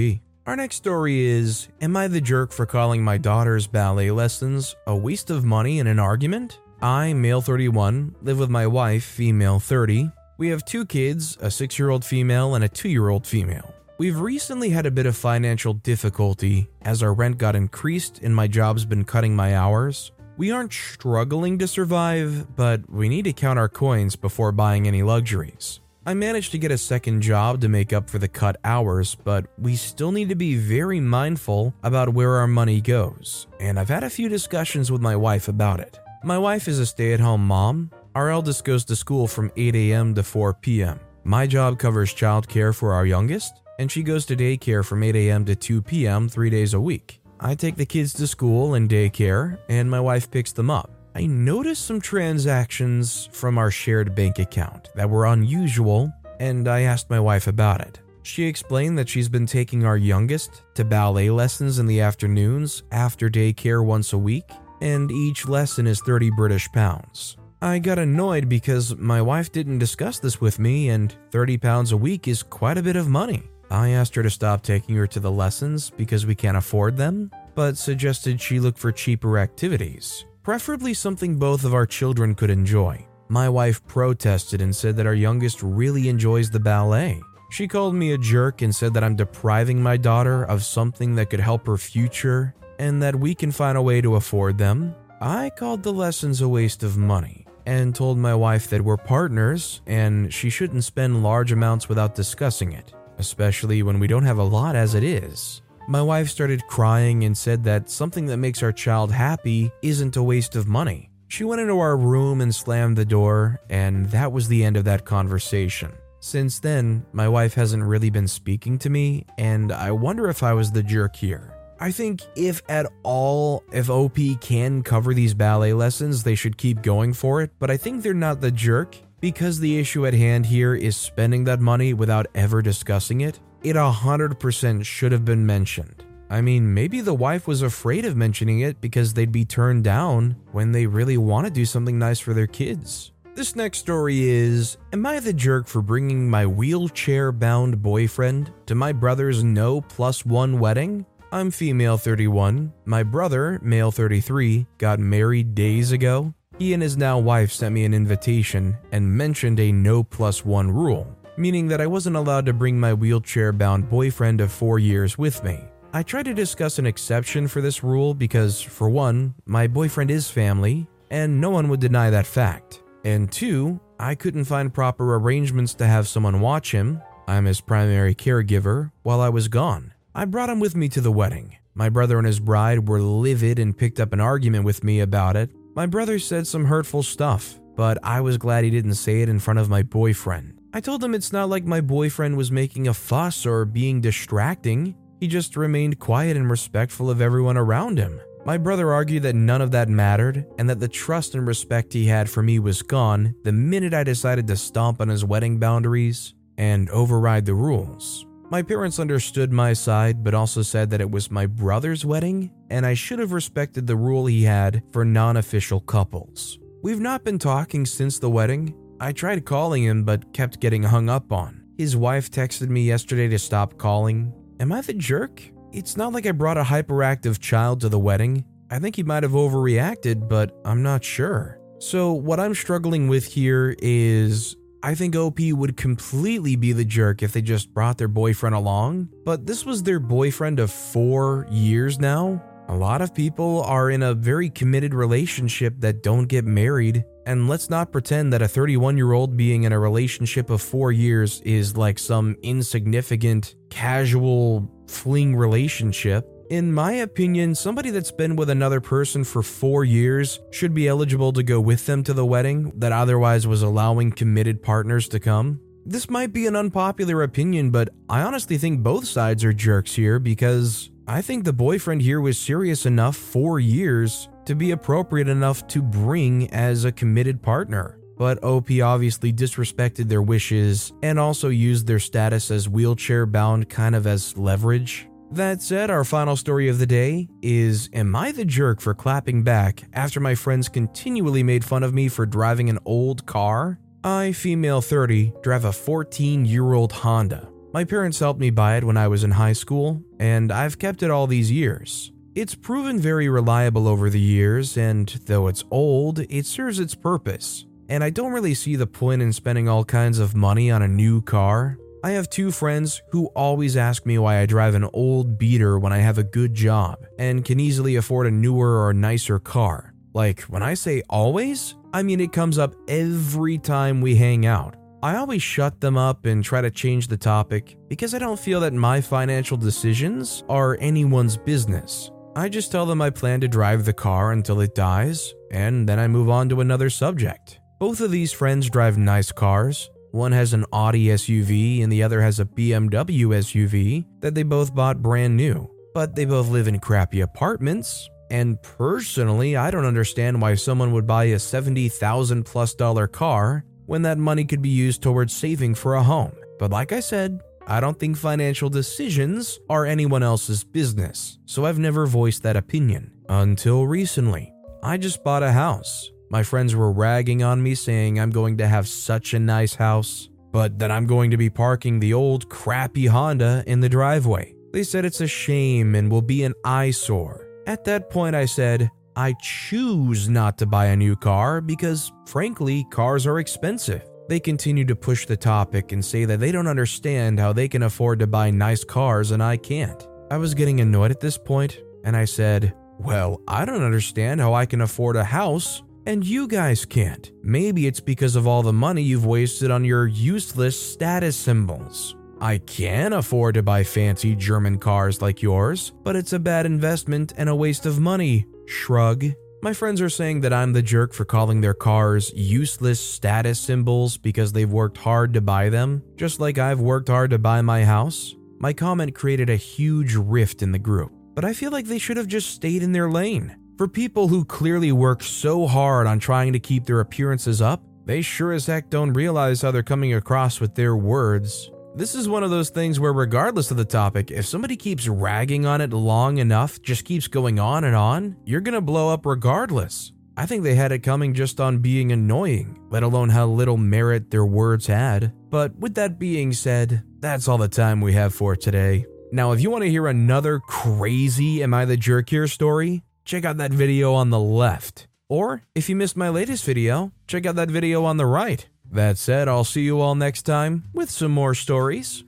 Our 0.46 0.56
next 0.56 0.78
story 0.78 1.26
is 1.26 1.68
Am 1.82 1.96
I 1.96 2.08
the 2.08 2.22
jerk 2.22 2.52
for 2.52 2.66
calling 2.66 3.04
my 3.04 3.18
daughter's 3.18 3.68
ballet 3.68 4.12
lessons 4.12 4.76
a 4.88 4.96
waste 4.96 5.30
of 5.30 5.46
money 5.46 5.80
in 5.80 5.88
an 5.88 6.00
argument? 6.00 6.60
I, 6.82 7.14
male 7.14 7.42
31, 7.42 8.16
live 8.24 8.40
with 8.40 8.50
my 8.50 8.66
wife, 8.66 9.04
female 9.04 9.60
30. 9.60 10.10
We 10.38 10.50
have 10.50 10.66
two 10.66 10.86
kids, 10.86 11.38
a 11.40 11.52
6 11.52 11.78
year 11.78 11.90
old 11.90 12.04
female 12.04 12.56
and 12.56 12.64
a 12.64 12.70
2 12.70 12.90
year 12.90 13.10
old 13.10 13.28
female. 13.28 13.74
We've 14.02 14.20
recently 14.20 14.72
had 14.72 14.88
a 14.88 14.90
bit 14.90 15.06
of 15.06 15.16
financial 15.16 15.76
difficulty 15.76 16.72
as 16.82 17.04
our 17.04 17.14
rent 17.14 17.38
got 17.38 17.56
increased 17.56 18.20
and 18.24 18.36
my 18.36 18.48
job's 18.48 18.84
been 18.84 19.04
cutting 19.04 19.36
my 19.36 19.56
hours. 19.56 20.12
We 20.38 20.50
aren't 20.50 20.74
struggling 20.74 21.60
to 21.60 21.68
survive, 21.68 22.56
but 22.56 22.90
we 22.90 23.10
need 23.10 23.26
to 23.26 23.34
count 23.34 23.60
our 23.60 23.70
coins 23.70 24.16
before 24.16 24.52
buying 24.54 24.88
any 24.88 25.04
luxuries. 25.04 25.82
I 26.04 26.16
managed 26.16 26.52
to 26.54 26.58
get 26.58 26.72
a 26.72 26.80
second 26.80 27.22
job 27.22 27.62
to 27.62 27.70
make 27.70 27.94
up 27.94 28.10
for 28.10 28.18
the 28.18 28.28
cut 28.28 28.58
hours, 28.64 29.14
but 29.14 29.46
we 29.60 29.76
still 29.76 30.12
need 30.12 30.30
to 30.30 30.36
be 30.36 30.56
very 30.56 31.00
mindful 31.00 31.76
about 31.84 32.10
where 32.10 32.38
our 32.38 32.48
money 32.48 32.82
goes, 32.82 33.46
and 33.60 33.80
I've 33.80 33.90
had 33.90 34.04
a 34.04 34.10
few 34.10 34.30
discussions 34.30 34.92
with 34.92 35.02
my 35.02 35.16
wife 35.16 35.48
about 35.48 35.80
it. 35.80 36.00
My 36.24 36.40
wife 36.40 36.68
is 36.68 36.80
a 36.80 36.88
stay 36.88 37.14
at 37.14 37.20
home 37.20 37.46
mom. 37.46 37.92
Our 38.16 38.32
eldest 38.32 38.66
goes 38.66 38.84
to 38.86 38.96
school 38.96 39.28
from 39.28 39.52
8 39.56 39.76
a.m. 39.76 40.16
to 40.16 40.24
4 40.24 40.56
p.m. 40.56 41.00
My 41.24 41.46
job 41.46 41.78
covers 41.78 42.16
childcare 42.16 42.74
for 42.74 42.94
our 42.94 43.06
youngest, 43.06 43.61
and 43.82 43.92
she 43.92 44.04
goes 44.04 44.28
to 44.28 44.38
daycare 44.38 44.86
from 44.86 45.02
8 45.02 45.16
a.m. 45.16 45.44
to 45.44 45.56
2 45.56 45.82
p.m. 45.82 46.30
three 46.30 46.52
days 46.52 46.76
a 46.76 46.80
week. 46.80 47.20
I 47.40 47.56
take 47.56 47.78
the 47.78 47.86
kids 47.86 48.14
to 48.14 48.28
school 48.28 48.76
and 48.76 48.88
daycare, 48.88 49.58
and 49.70 49.90
my 49.90 50.00
wife 50.00 50.30
picks 50.30 50.52
them 50.52 50.70
up. 50.70 50.92
I 51.16 51.26
noticed 51.26 51.88
some 51.88 52.00
transactions 52.00 53.28
from 53.32 53.58
our 53.58 53.72
shared 53.72 54.14
bank 54.14 54.38
account 54.38 54.90
that 54.94 55.10
were 55.10 55.26
unusual, 55.26 56.14
and 56.40 56.68
I 56.68 56.82
asked 56.82 57.10
my 57.10 57.20
wife 57.20 57.48
about 57.48 57.82
it. 57.82 58.00
She 58.22 58.44
explained 58.44 59.00
that 59.00 59.10
she's 59.10 59.30
been 59.30 59.48
taking 59.48 59.84
our 59.84 59.98
youngest 59.98 60.62
to 60.76 60.86
ballet 60.86 61.32
lessons 61.32 61.80
in 61.80 61.88
the 61.88 62.02
afternoons 62.02 62.84
after 62.92 63.32
daycare 63.32 63.84
once 63.84 64.14
a 64.14 64.18
week, 64.20 64.48
and 64.80 65.12
each 65.12 65.48
lesson 65.48 65.88
is 65.88 66.02
30 66.02 66.30
British 66.30 66.72
pounds. 66.72 67.36
I 67.64 67.80
got 67.80 67.98
annoyed 67.98 68.48
because 68.48 68.96
my 68.98 69.24
wife 69.24 69.52
didn't 69.52 69.80
discuss 69.80 70.20
this 70.20 70.40
with 70.40 70.60
me, 70.60 70.90
and 70.90 71.16
30 71.32 71.58
pounds 71.58 71.92
a 71.92 71.98
week 71.98 72.28
is 72.28 72.44
quite 72.44 72.78
a 72.78 72.84
bit 72.84 72.96
of 72.96 73.10
money. 73.10 73.42
I 73.72 73.90
asked 73.90 74.14
her 74.16 74.24
to 74.24 74.30
stop 74.30 74.62
taking 74.62 74.96
her 74.98 75.08
to 75.08 75.20
the 75.20 75.32
lessons 75.32 75.90
because 75.90 76.26
we 76.26 76.36
can't 76.36 76.58
afford 76.58 76.98
them, 76.98 77.32
but 77.56 77.78
suggested 77.78 78.40
she 78.40 78.60
look 78.60 78.78
for 78.78 78.92
cheaper 78.92 79.40
activities 79.40 80.26
preferably 80.44 80.94
something 80.94 81.38
both 81.38 81.64
of 81.64 81.74
our 81.74 81.86
children 81.86 82.36
could 82.36 82.50
enjoy. 82.50 83.06
My 83.30 83.48
wife 83.48 83.86
protested 83.88 84.62
and 84.62 84.76
said 84.76 84.96
that 84.98 85.06
our 85.06 85.14
youngest 85.14 85.62
really 85.62 86.10
enjoys 86.10 86.50
the 86.50 86.60
ballet. 86.60 87.22
She 87.52 87.68
called 87.68 87.96
me 87.96 88.14
a 88.14 88.18
jerk 88.18 88.62
and 88.62 88.74
said 88.74 88.94
that 88.94 89.04
I'm 89.04 89.16
depriving 89.16 89.82
my 89.82 89.98
daughter 89.98 90.44
of 90.44 90.64
something 90.64 91.16
that 91.16 91.30
could 91.30 91.40
help 91.40 91.68
her 91.68 91.78
future 91.78 92.56
and 92.80 93.02
that 93.04 93.16
we 93.16 93.36
can 93.36 93.52
find 93.52 93.78
a 93.78 93.82
way 93.82 94.02
to 94.02 94.16
afford 94.16 94.58
them. 94.58 94.96
I 95.20 95.52
called 95.52 95.84
the 95.84 95.94
lessons 95.94 96.42
a 96.42 96.50
waste 96.50 96.84
of 96.84 96.98
money 96.98 97.46
and 97.66 97.94
told 97.94 98.18
my 98.18 98.34
wife 98.34 98.70
that 98.70 98.82
we're 98.82 98.98
partners 98.98 99.82
and 99.86 100.34
she 100.34 100.50
shouldn't 100.50 100.84
spend 100.84 101.22
large 101.22 101.52
amounts 101.52 101.88
without 101.88 102.16
discussing 102.16 102.72
it, 102.72 102.94
especially 103.22 103.84
when 103.84 104.00
we 104.00 104.08
don't 104.08 104.26
have 104.26 104.40
a 104.40 104.44
lot 104.44 104.76
as 104.76 104.96
it 104.96 105.04
is. 105.04 105.62
My 105.88 106.02
wife 106.02 106.30
started 106.30 106.68
crying 106.68 107.24
and 107.24 107.38
said 107.38 107.64
that 107.64 107.90
something 107.90 108.26
that 108.26 108.38
makes 108.38 108.62
our 108.62 108.72
child 108.72 109.12
happy 109.12 109.72
isn't 109.82 110.18
a 110.18 110.24
waste 110.24 110.56
of 110.56 110.68
money. 110.68 111.10
She 111.28 111.46
went 111.46 111.62
into 111.62 111.80
our 111.80 111.96
room 111.96 112.42
and 112.42 112.54
slammed 112.54 112.98
the 112.98 113.06
door, 113.06 113.62
and 113.70 114.10
that 114.10 114.32
was 114.32 114.48
the 114.48 114.64
end 114.64 114.76
of 114.76 114.84
that 114.84 115.06
conversation. 115.06 115.94
Since 116.20 116.60
then, 116.60 117.06
my 117.14 117.28
wife 117.28 117.54
hasn't 117.54 117.84
really 117.84 118.10
been 118.10 118.28
speaking 118.28 118.78
to 118.80 118.90
me, 118.90 119.26
and 119.38 119.72
I 119.72 119.92
wonder 119.92 120.28
if 120.28 120.44
I 120.44 120.54
was 120.54 120.72
the 120.72 120.84
jerk 120.84 121.16
here. 121.16 121.54
I 121.80 121.92
think 121.92 122.22
if 122.36 122.62
at 122.70 122.86
all, 123.02 123.64
if 123.72 123.90
OP 123.90 124.18
can 124.40 124.84
cover 124.84 125.14
these 125.14 125.34
ballet 125.34 125.74
lessons, 125.74 126.22
they 126.22 126.36
should 126.36 126.58
keep 126.58 126.84
going 126.84 127.14
for 127.14 127.42
it, 127.42 127.52
but 127.60 127.72
I 127.72 127.78
think 127.78 128.04
they're 128.04 128.14
not 128.14 128.40
the 128.40 128.52
jerk 128.52 128.96
because 129.22 129.60
the 129.60 129.80
issue 129.80 130.06
at 130.06 130.14
hand 130.14 130.46
here 130.46 130.76
is 130.76 130.98
spending 130.98 131.46
that 131.46 131.62
money 131.62 131.94
without 131.94 132.28
ever 132.36 132.62
discussing 132.62 133.22
it 133.22 133.40
it 133.64 133.76
100% 133.76 134.86
should 134.86 135.12
have 135.12 135.24
been 135.24 135.46
mentioned. 135.46 136.04
I 136.30 136.42
mean, 136.42 136.74
maybe 136.74 137.02
the 137.02 137.14
wife 137.14 137.48
was 137.48 137.62
afraid 137.62 138.06
of 138.06 138.16
mentioning 138.16 138.62
it 138.62 138.82
because 138.82 139.14
they'd 139.14 139.32
be 139.32 139.46
turned 139.46 139.84
down 139.84 140.36
when 140.52 140.72
they 140.72 140.88
really 140.88 141.18
want 141.18 141.46
to 141.46 141.52
do 141.52 141.66
something 141.66 142.00
nice 142.00 142.20
for 142.20 142.34
their 142.34 142.48
kids. 142.48 143.12
This 143.36 143.56
next 143.56 143.80
story 143.80 144.30
is 144.30 144.78
Am 144.94 145.06
I 145.06 145.20
the 145.20 145.34
jerk 145.34 145.68
for 145.68 145.82
bringing 145.82 146.30
my 146.30 146.46
wheelchair 146.46 147.32
bound 147.32 147.82
boyfriend 147.82 148.52
to 148.66 148.76
my 148.76 148.92
brother's 148.92 149.44
no 149.44 149.82
plus 149.82 150.26
one 150.26 150.60
wedding? 150.60 151.06
I'm 151.34 151.52
female 151.52 151.98
31. 151.98 152.74
My 152.86 153.04
brother, 153.04 153.60
male 153.62 153.92
33, 153.92 154.68
got 154.78 155.00
married 155.00 155.56
days 155.56 155.92
ago. 155.92 156.34
He 156.62 156.74
and 156.74 156.84
his 156.84 156.96
now 156.96 157.18
wife 157.18 157.52
sent 157.52 157.74
me 157.74 157.86
an 157.86 157.94
invitation 157.96 158.78
and 158.92 159.18
mentioned 159.18 159.60
a 159.60 159.72
no 159.72 160.04
plus 160.04 160.46
one 160.46 160.70
rule 160.70 161.18
meaning 161.38 161.68
that 161.70 161.82
I 161.82 161.88
wasn't 161.88 162.18
allowed 162.18 162.46
to 162.46 162.54
bring 162.54 162.80
my 162.80 162.94
wheelchair 162.94 163.52
bound 163.52 163.90
boyfriend 163.90 164.42
of 164.42 164.52
four 164.52 164.78
years 164.78 165.18
with 165.18 165.44
me. 165.44 165.60
I 165.92 166.04
tried 166.04 166.26
to 166.26 166.36
discuss 166.36 166.78
an 166.78 166.86
exception 166.86 167.48
for 167.48 167.62
this 167.62 167.84
rule 167.84 168.14
because, 168.14 168.62
for 168.62 168.90
one, 168.90 169.34
my 169.46 169.66
boyfriend 169.66 170.12
is 170.12 170.30
family, 170.30 170.88
and 171.10 171.42
no 171.42 171.50
one 171.50 171.68
would 171.70 171.80
deny 171.80 172.12
that 172.12 172.28
fact. 172.28 172.84
And 173.04 173.32
two, 173.32 173.80
I 174.00 174.14
couldn't 174.14 174.46
find 174.46 174.72
proper 174.72 175.16
arrangements 175.16 175.74
to 175.76 175.88
have 175.88 176.08
someone 176.08 176.42
watch 176.42 176.72
him, 176.72 177.02
I'm 177.28 177.46
his 177.46 177.60
primary 177.60 178.14
caregiver, 178.14 178.92
while 179.02 179.20
I 179.20 179.30
was 179.30 179.48
gone. 179.48 179.94
I 180.14 180.26
brought 180.26 180.50
him 180.50 180.60
with 180.60 180.76
me 180.76 180.90
to 180.90 181.02
the 181.02 181.12
wedding. 181.12 181.58
My 181.74 181.90
brother 181.90 182.18
and 182.18 182.28
his 182.28 182.40
bride 182.40 182.88
were 182.88 183.02
livid 183.02 183.58
and 183.58 183.76
picked 183.76 184.00
up 184.00 184.14
an 184.14 184.20
argument 184.20 184.66
with 184.66 184.84
me 184.84 185.00
about 185.00 185.38
it. 185.38 185.50
My 185.82 185.88
brother 185.88 186.20
said 186.20 186.46
some 186.46 186.66
hurtful 186.66 187.02
stuff, 187.02 187.60
but 187.76 187.98
I 188.04 188.22
was 188.22 188.38
glad 188.38 188.64
he 188.64 188.70
didn't 188.70 188.94
say 188.94 189.24
it 189.24 189.30
in 189.30 189.40
front 189.40 189.58
of 189.58 189.68
my 189.68 189.82
boyfriend. 189.82 190.60
I 190.76 190.80
told 190.80 191.04
him 191.04 191.16
it's 191.16 191.34
not 191.34 191.50
like 191.50 191.66
my 191.66 191.82
boyfriend 191.82 192.38
was 192.38 192.52
making 192.52 192.88
a 192.88 192.94
fuss 192.94 193.48
or 193.48 193.66
being 193.66 194.00
distracting. 194.00 194.94
He 195.20 195.28
just 195.28 195.58
remained 195.58 195.98
quiet 195.98 196.38
and 196.38 196.52
respectful 196.52 197.10
of 197.10 197.20
everyone 197.20 197.58
around 197.58 197.98
him. 197.98 198.22
My 198.46 198.60
brother 198.60 198.94
argued 198.94 199.24
that 199.24 199.34
none 199.34 199.60
of 199.60 199.72
that 199.72 199.90
mattered 199.90 200.46
and 200.60 200.70
that 200.70 200.80
the 200.80 200.88
trust 200.88 201.34
and 201.34 201.48
respect 201.48 201.94
he 201.94 202.06
had 202.06 202.30
for 202.30 202.44
me 202.44 202.60
was 202.60 202.84
gone 202.84 203.34
the 203.44 203.52
minute 203.52 203.96
I 203.96 204.04
decided 204.04 204.46
to 204.50 204.58
stomp 204.58 205.02
on 205.02 205.08
his 205.08 205.26
wedding 205.26 205.58
boundaries 205.58 206.36
and 206.60 206.92
override 206.92 207.48
the 207.48 207.56
rules. 207.56 208.28
My 208.52 208.62
parents 208.62 209.00
understood 209.00 209.54
my 209.54 209.72
side, 209.72 210.26
but 210.26 210.34
also 210.34 210.62
said 210.62 210.90
that 210.90 211.00
it 211.00 211.10
was 211.10 211.32
my 211.32 211.46
brother's 211.46 212.06
wedding 212.06 212.52
and 212.70 212.86
I 212.86 212.96
should 212.96 213.20
have 213.20 213.32
respected 213.32 213.88
the 213.88 213.96
rule 213.96 214.26
he 214.26 214.44
had 214.44 214.84
for 214.92 215.06
non 215.06 215.38
official 215.38 215.80
couples. 215.80 216.60
We've 216.84 217.00
not 217.00 217.24
been 217.24 217.40
talking 217.40 217.86
since 217.86 218.20
the 218.20 218.30
wedding, 218.30 218.76
I 219.00 219.14
tried 219.14 219.46
calling 219.46 219.84
him 219.84 220.04
but 220.04 220.34
kept 220.34 220.60
getting 220.60 220.84
hung 220.84 221.10
up 221.10 221.32
on. 221.32 221.64
His 221.78 221.96
wife 221.96 222.30
texted 222.30 222.68
me 222.68 222.82
yesterday 222.82 223.30
to 223.30 223.40
stop 223.40 223.78
calling. 223.78 224.34
Am 224.60 224.74
I 224.74 224.82
the 224.82 224.96
jerk? 224.96 225.42
It's 225.72 225.96
not 225.96 226.12
like 226.12 226.26
I 226.26 226.34
brought 226.34 226.58
a 226.58 226.64
hyperactive 226.64 227.40
child 227.40 227.80
to 227.82 227.90
the 227.90 228.00
wedding. 228.00 228.44
I 228.70 228.80
think 228.80 228.98
he 228.98 229.04
might 229.04 229.24
have 229.24 229.32
overreacted, 229.32 230.28
but 230.28 230.60
I'm 230.66 230.84
not 230.84 231.06
sure. 231.06 231.58
So, 231.80 232.12
what 232.12 232.42
I'm 232.42 232.54
struggling 232.54 233.08
with 233.08 233.26
here 233.26 233.78
is 233.80 234.58
I 234.84 234.96
think 234.96 235.16
OP 235.16 235.40
would 235.40 235.78
completely 235.78 236.56
be 236.56 236.74
the 236.74 236.84
jerk 236.84 237.22
if 237.22 237.34
they 237.34 237.42
just 237.44 237.72
brought 237.72 238.00
their 238.00 238.08
boyfriend 238.08 238.56
along, 238.56 239.10
but 239.24 239.46
this 239.46 239.64
was 239.64 239.84
their 239.84 240.00
boyfriend 240.00 240.60
of 240.60 240.72
four 240.72 241.46
years 241.52 242.00
now. 242.00 242.44
A 242.68 242.76
lot 242.76 243.02
of 243.02 243.14
people 243.14 243.62
are 243.64 243.92
in 243.92 244.02
a 244.02 244.16
very 244.16 244.50
committed 244.50 244.96
relationship 244.96 245.76
that 245.80 246.02
don't 246.02 246.26
get 246.26 246.46
married 246.46 247.04
and 247.26 247.48
let's 247.48 247.70
not 247.70 247.92
pretend 247.92 248.34
that 248.34 248.42
a 248.42 248.48
31 248.48 248.98
year 248.98 249.12
old 249.12 249.38
being 249.38 249.64
in 249.64 249.74
a 249.74 249.80
relationship 249.80 250.50
of 250.50 250.62
four 250.62 250.92
years 250.92 251.42
is 251.42 251.78
like 251.78 252.00
some 252.00 252.36
insignificant, 252.42 253.56
casual 253.70 254.72
fling 254.88 255.36
relationship. 255.36 256.28
In 256.52 256.74
my 256.74 256.92
opinion, 256.92 257.56
somebody 257.56 257.92
that's 257.92 258.12
been 258.12 258.36
with 258.36 258.50
another 258.50 258.82
person 258.82 259.24
for 259.24 259.42
four 259.42 259.86
years 259.86 260.42
should 260.52 260.74
be 260.74 260.86
eligible 260.86 261.32
to 261.32 261.44
go 261.44 261.62
with 261.62 261.86
them 261.86 262.04
to 262.04 262.14
the 262.14 262.26
wedding 262.26 262.74
that 262.76 262.92
otherwise 262.92 263.48
was 263.48 263.62
allowing 263.62 264.12
committed 264.12 264.62
partners 264.62 265.08
to 265.08 265.20
come. 265.22 265.62
This 265.86 266.10
might 266.10 266.34
be 266.34 266.48
an 266.48 266.58
unpopular 266.58 267.24
opinion, 267.24 267.72
but 267.72 267.88
I 268.10 268.24
honestly 268.24 268.58
think 268.58 268.84
both 268.84 269.08
sides 269.08 269.46
are 269.46 269.54
jerks 269.54 269.96
here 269.96 270.20
because 270.20 270.92
I 271.08 271.22
think 271.22 271.46
the 271.46 271.54
boyfriend 271.54 272.02
here 272.02 272.20
was 272.20 272.38
serious 272.38 272.86
enough 272.86 273.16
four 273.16 273.62
years 273.62 274.28
to 274.44 274.54
be 274.54 274.72
appropriate 274.72 275.30
enough 275.30 275.66
to 275.68 275.82
bring 275.82 276.52
as 276.52 276.84
a 276.84 276.92
committed 276.92 277.42
partner. 277.42 277.98
But 278.18 278.44
OP 278.44 278.70
obviously 278.84 279.32
disrespected 279.32 280.10
their 280.10 280.22
wishes 280.22 280.92
and 281.02 281.18
also 281.18 281.48
used 281.48 281.88
their 281.88 282.00
status 282.00 282.52
as 282.52 282.68
wheelchair 282.68 283.26
bound 283.26 283.70
kind 283.70 283.96
of 283.96 284.06
as 284.06 284.38
leverage. 284.38 285.08
That 285.32 285.62
said, 285.62 285.90
our 285.90 286.04
final 286.04 286.36
story 286.36 286.68
of 286.68 286.78
the 286.78 286.86
day 286.86 287.30
is 287.42 287.90
Am 287.94 288.14
I 288.18 288.34
the 288.34 288.44
jerk 288.44 288.82
for 288.82 288.94
clapping 288.94 289.44
back 289.44 289.84
after 289.94 290.20
my 290.20 290.36
friends 290.36 290.68
continually 290.68 291.42
made 291.42 291.64
fun 291.64 291.84
of 291.84 291.94
me 291.94 292.10
for 292.10 292.26
driving 292.26 292.70
an 292.70 292.80
old 292.84 293.26
car? 293.26 293.80
I, 294.04 294.34
female 294.34 294.82
30, 294.82 295.32
drive 295.42 295.64
a 295.64 295.72
14 295.72 296.44
year 296.44 296.74
old 296.74 296.92
Honda. 296.92 297.50
My 297.74 297.86
parents 297.86 298.20
helped 298.20 298.42
me 298.42 298.50
buy 298.50 298.76
it 298.76 298.84
when 298.84 298.98
I 298.98 299.08
was 299.08 299.24
in 299.24 299.32
high 299.32 299.54
school, 299.54 300.04
and 300.20 300.52
I've 300.52 300.78
kept 300.78 301.02
it 301.02 301.10
all 301.10 301.28
these 301.28 301.50
years. 301.50 302.12
It's 302.36 302.54
proven 302.54 303.00
very 303.00 303.30
reliable 303.30 303.88
over 303.88 304.10
the 304.10 304.20
years, 304.20 304.76
and 304.76 305.08
though 305.28 305.48
it's 305.48 305.64
old, 305.72 306.20
it 306.20 306.46
serves 306.46 306.78
its 306.78 306.94
purpose. 306.94 307.66
And 307.88 308.04
I 308.04 308.10
don't 308.10 308.34
really 308.34 308.54
see 308.54 308.76
the 308.76 308.88
point 308.88 309.22
in 309.22 309.32
spending 309.32 309.70
all 309.70 309.86
kinds 309.86 310.20
of 310.20 310.36
money 310.36 310.70
on 310.70 310.82
a 310.82 310.90
new 310.90 311.22
car. 311.22 311.78
I 312.04 312.12
have 312.12 312.32
two 312.32 312.50
friends 312.50 313.04
who 313.12 313.28
always 313.28 313.78
ask 313.78 314.08
me 314.08 314.18
why 314.18 314.40
I 314.40 314.48
drive 314.48 314.74
an 314.74 314.90
old 314.92 315.38
beater 315.38 315.78
when 315.78 315.94
I 315.94 316.00
have 316.00 316.18
a 316.18 316.24
good 316.24 316.56
job 316.56 317.06
and 317.20 317.46
can 317.46 317.60
easily 317.60 317.96
afford 317.96 318.26
a 318.26 318.32
newer 318.32 318.84
or 318.84 318.92
nicer 318.92 319.38
car. 319.38 319.94
Like, 320.12 320.42
when 320.42 320.64
I 320.64 320.74
say 320.74 321.04
always, 321.12 321.76
I 321.94 322.02
mean 322.02 322.20
it 322.20 322.34
comes 322.34 322.58
up 322.58 322.74
every 322.88 323.60
time 323.60 324.02
we 324.02 324.16
hang 324.16 324.48
out. 324.48 324.78
I 325.04 325.18
always 325.18 325.44
shut 325.44 325.80
them 325.80 325.96
up 325.96 326.26
and 326.26 326.44
try 326.44 326.62
to 326.62 326.72
change 326.72 327.08
the 327.08 327.18
topic 327.18 327.78
because 327.88 328.16
I 328.16 328.20
don't 328.20 328.40
feel 328.40 328.60
that 328.62 328.74
my 328.74 329.00
financial 329.00 329.58
decisions 329.58 330.44
are 330.50 330.78
anyone's 330.80 331.38
business. 331.38 332.12
I 332.36 332.50
just 332.50 332.72
tell 332.72 332.88
them 332.88 333.02
I 333.02 333.12
plan 333.12 333.42
to 333.42 333.48
drive 333.48 333.86
the 333.86 333.94
car 333.94 334.32
until 334.32 334.62
it 334.62 334.74
dies, 334.74 335.36
and 335.52 335.88
then 335.88 336.00
I 336.00 336.08
move 336.08 336.30
on 336.30 336.50
to 336.50 336.62
another 336.62 336.90
subject. 336.90 337.60
Both 337.80 338.00
of 338.02 338.10
these 338.10 338.32
friends 338.32 338.70
drive 338.70 338.98
nice 338.98 339.32
cars. 339.32 339.92
One 340.12 340.34
has 340.34 340.54
an 340.54 340.66
Audi 340.74 341.06
SUV 341.06 341.84
and 341.84 341.92
the 341.92 342.04
other 342.04 342.22
has 342.22 342.40
a 342.40 342.46
BMW 342.46 343.28
SUV 343.28 344.06
that 344.20 344.36
they 344.36 344.44
both 344.44 344.76
bought 344.76 345.02
brand 345.02 345.38
new. 345.38 345.70
But 345.94 346.16
they 346.16 346.26
both 346.26 346.50
live 346.50 346.68
in 346.68 346.80
crappy 346.80 347.22
apartments, 347.22 348.10
and 348.30 348.62
personally, 348.62 349.58
I 349.58 349.72
don't 349.72 349.86
understand 349.86 350.42
why 350.42 350.56
someone 350.56 350.94
would 350.94 351.06
buy 351.06 351.26
a 351.26 351.36
$70,000 351.36 352.46
plus 352.46 352.74
dollar 352.74 353.08
car 353.08 353.66
when 353.88 354.04
that 354.04 354.18
money 354.18 354.46
could 354.46 354.62
be 354.62 354.70
used 354.70 355.04
towards 355.04 355.36
saving 355.36 355.76
for 355.76 355.96
a 355.96 356.04
home. 356.04 356.34
But 356.60 356.72
like 356.72 356.94
I 356.94 357.02
said, 357.02 357.42
I 357.68 357.80
don't 357.80 358.00
think 358.00 358.18
financial 358.18 358.70
decisions 358.70 359.60
are 359.70 359.86
anyone 359.86 360.24
else's 360.24 360.64
business, 360.64 361.40
so 361.46 361.66
I've 361.66 361.80
never 361.80 362.06
voiced 362.06 362.44
that 362.44 362.56
opinion. 362.56 363.12
Until 363.28 363.86
recently, 363.86 364.54
I 364.84 364.98
just 364.98 365.24
bought 365.24 365.44
a 365.44 365.52
house. 365.52 366.12
My 366.32 366.44
friends 366.44 366.74
were 366.74 366.94
ragging 366.94 367.44
on 367.44 367.62
me 367.62 367.76
saying 367.76 368.18
I'm 368.18 368.30
going 368.30 368.56
to 368.60 368.68
have 368.68 368.88
such 368.88 369.34
a 369.34 369.40
nice 369.40 369.76
house, 369.76 370.30
but 370.54 370.80
that 370.80 370.90
I'm 370.90 371.06
going 371.06 371.30
to 371.32 371.38
be 371.38 371.50
parking 371.50 372.00
the 372.00 372.14
old 372.14 372.48
crappy 372.48 373.08
Honda 373.08 373.66
in 373.68 373.82
the 373.82 373.90
driveway. 373.90 374.56
They 374.72 374.84
said 374.84 375.04
it's 375.04 375.20
a 375.20 375.28
shame 375.28 375.94
and 375.94 376.10
will 376.10 376.22
be 376.22 376.46
an 376.46 376.54
eyesore. 376.64 377.46
At 377.68 377.84
that 377.84 378.10
point, 378.10 378.34
I 378.34 378.46
said, 378.46 378.90
I 379.18 379.34
choose 379.42 380.30
not 380.30 380.58
to 380.60 380.66
buy 380.66 380.86
a 380.86 380.96
new 380.96 381.18
car 381.18 381.60
because, 381.60 382.14
frankly, 382.28 382.88
cars 382.92 383.28
are 383.28 383.40
expensive. 383.40 384.10
They 384.30 384.40
continue 384.40 384.86
to 384.86 384.96
push 384.96 385.26
the 385.26 385.36
topic 385.36 385.92
and 385.92 386.04
say 386.04 386.24
that 386.24 386.40
they 386.40 386.54
don't 386.54 386.66
understand 386.66 387.42
how 387.42 387.52
they 387.52 387.68
can 387.68 387.84
afford 387.84 388.20
to 388.20 388.28
buy 388.28 388.52
nice 388.52 388.86
cars 388.86 389.32
and 389.32 389.44
I 389.44 389.58
can't. 389.58 390.08
I 390.32 390.38
was 390.38 390.54
getting 390.54 390.80
annoyed 390.80 391.12
at 391.12 391.20
this 391.20 391.38
point, 391.38 391.82
and 392.06 392.16
I 392.16 392.24
said, 392.24 392.74
Well, 393.00 393.42
I 393.50 393.66
don't 393.66 393.84
understand 393.84 394.40
how 394.40 394.54
I 394.54 394.66
can 394.66 394.80
afford 394.80 395.18
a 395.18 395.26
house 395.26 395.84
and 396.06 396.26
you 396.26 396.48
guys 396.48 396.86
can't. 396.86 397.32
Maybe 397.44 397.88
it's 397.88 398.00
because 398.00 398.36
of 398.36 398.48
all 398.48 398.64
the 398.64 398.74
money 398.74 399.02
you've 399.02 399.26
wasted 399.26 399.72
on 399.72 399.86
your 399.86 400.08
useless 400.08 400.80
status 400.80 401.36
symbols. 401.36 402.16
I 402.40 402.58
can 402.58 403.14
afford 403.14 403.56
to 403.56 403.64
buy 403.64 403.84
fancy 403.84 404.36
German 404.36 404.80
cars 404.80 405.22
like 405.22 405.44
yours, 405.44 405.94
but 406.04 406.16
it's 406.16 406.34
a 406.34 406.40
bad 406.40 406.66
investment 406.66 407.34
and 407.38 407.48
a 407.50 407.56
waste 407.56 407.86
of 407.86 408.00
money. 408.00 408.48
Shrug. 408.66 409.26
My 409.64 409.74
friends 409.74 410.02
are 410.02 410.10
saying 410.10 410.42
that 410.42 410.54
I'm 410.54 410.74
the 410.74 410.82
jerk 410.82 411.14
for 411.14 411.24
calling 411.24 411.62
their 411.62 411.76
cars 411.76 412.32
useless 412.34 413.00
status 413.00 413.60
symbols 413.60 414.18
because 414.18 414.52
they've 414.52 414.72
worked 414.72 414.98
hard 414.98 415.36
to 415.36 415.42
buy 415.42 415.70
them, 415.70 416.02
just 416.16 416.40
like 416.40 416.58
I've 416.58 416.80
worked 416.80 417.10
hard 417.10 417.30
to 417.30 417.38
buy 417.38 417.62
my 417.62 417.86
house. 417.86 418.34
My 418.58 418.74
comment 418.74 419.14
created 419.14 419.52
a 419.52 419.56
huge 419.56 420.16
rift 420.16 420.64
in 420.64 420.72
the 420.72 420.80
group, 420.80 421.12
but 421.36 421.46
I 421.46 421.54
feel 421.54 421.72
like 421.72 421.86
they 421.86 422.00
should 422.00 422.18
have 422.18 422.28
just 422.28 422.50
stayed 422.50 422.82
in 422.82 422.92
their 422.92 423.10
lane. 423.10 423.56
For 423.82 423.88
people 423.88 424.28
who 424.28 424.46
clearly 424.46 424.92
work 424.92 425.24
so 425.24 425.66
hard 425.66 426.06
on 426.06 426.20
trying 426.20 426.54
to 426.54 426.60
keep 426.60 426.86
their 426.86 427.00
appearances 427.00 427.64
up, 427.64 427.82
they 428.06 428.22
sure 428.22 428.52
as 428.52 428.68
heck 428.68 428.92
don't 428.92 429.14
realize 429.14 429.64
how 429.64 429.72
they're 429.72 429.82
coming 429.82 430.14
across 430.14 430.62
with 430.62 430.76
their 430.76 430.96
words. 430.96 431.72
This 431.96 432.14
is 432.14 432.30
one 432.30 432.44
of 432.44 432.52
those 432.52 432.70
things 432.70 433.00
where, 433.00 433.12
regardless 433.12 433.72
of 433.72 433.78
the 433.78 433.84
topic, 433.84 434.30
if 434.30 434.46
somebody 434.46 434.76
keeps 434.76 435.08
ragging 435.08 435.66
on 435.66 435.82
it 435.82 435.94
long 435.94 436.38
enough, 436.38 436.80
just 436.84 437.06
keeps 437.06 437.28
going 437.28 437.58
on 437.58 437.84
and 437.84 437.96
on, 437.96 438.36
you're 438.46 438.62
gonna 438.62 438.82
blow 438.82 439.12
up 439.12 439.26
regardless. 439.26 440.12
I 440.38 440.46
think 440.46 440.62
they 440.62 440.76
had 440.76 440.92
it 440.92 441.00
coming 441.00 441.34
just 441.34 441.60
on 441.60 441.80
being 441.80 442.12
annoying, 442.12 442.78
let 442.92 443.02
alone 443.02 443.30
how 443.30 443.48
little 443.48 443.78
merit 443.78 444.30
their 444.30 444.46
words 444.46 444.86
had. 444.86 445.34
But 445.50 445.76
with 445.76 445.96
that 445.96 446.20
being 446.20 446.54
said, 446.54 447.02
that's 447.20 447.48
all 447.48 447.58
the 447.58 447.68
time 447.68 448.00
we 448.00 448.14
have 448.14 448.36
for 448.36 448.56
today. 448.56 449.08
Now, 449.32 449.54
if 449.54 449.62
you 449.62 449.72
want 449.72 449.86
to 449.86 449.90
hear 449.90 450.06
another 450.06 450.60
crazy 450.60 451.64
Am 451.64 451.74
I 451.74 451.86
the 451.86 451.98
Jerk 451.98 452.30
Here 452.30 452.46
story, 452.46 453.02
check 453.26 453.46
out 453.46 453.58
that 453.58 453.72
video 453.72 454.14
on 454.14 454.30
the 454.30 454.40
left. 454.40 455.08
Or 455.30 455.64
if 455.76 455.90
you 455.90 455.96
missed 455.96 456.18
my 456.18 456.30
latest 456.30 456.66
video, 456.66 457.12
check 457.28 457.46
out 457.46 457.56
that 457.56 457.72
video 457.72 458.04
on 458.04 458.18
the 458.18 458.26
right. 458.26 458.68
That 458.92 459.18
said, 459.18 459.48
I'll 459.48 459.64
see 459.64 459.84
you 459.84 460.02
all 460.02 460.16
next 460.16 460.42
time 460.42 460.84
with 460.94 461.10
some 461.10 461.32
more 461.32 461.56
stories. 461.56 462.24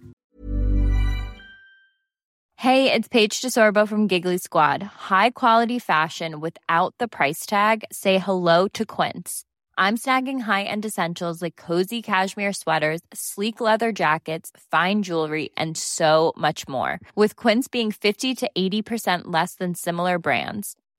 Hey, 2.56 2.94
it's 2.94 3.10
Paige 3.10 3.42
DeSorbo 3.42 3.86
from 3.86 4.08
Giggly 4.08 4.38
Squad. 4.38 4.82
High 4.82 5.32
quality 5.32 5.80
fashion 5.80 6.40
without 6.40 6.96
the 6.98 7.10
price 7.10 7.46
tag? 7.46 7.84
Say 7.92 8.20
hello 8.20 8.70
to 8.70 8.86
Quince. 8.86 9.44
I'm 9.78 9.98
snagging 9.98 10.40
high 10.40 10.64
end 10.64 10.86
essentials 10.86 11.42
like 11.42 11.58
cozy 11.58 12.02
cashmere 12.02 12.54
sweaters, 12.54 13.02
sleek 13.14 13.60
leather 13.60 13.92
jackets, 13.92 14.52
fine 14.72 15.04
jewelry, 15.04 15.50
and 15.58 15.76
so 15.76 16.32
much 16.38 16.66
more. 16.70 17.02
With 17.16 17.36
Quince 17.36 17.68
being 17.68 17.92
50 17.92 18.34
to 18.34 18.52
80% 18.58 19.24
less 19.26 19.56
than 19.56 19.76
similar 19.76 20.18
brands 20.18 20.78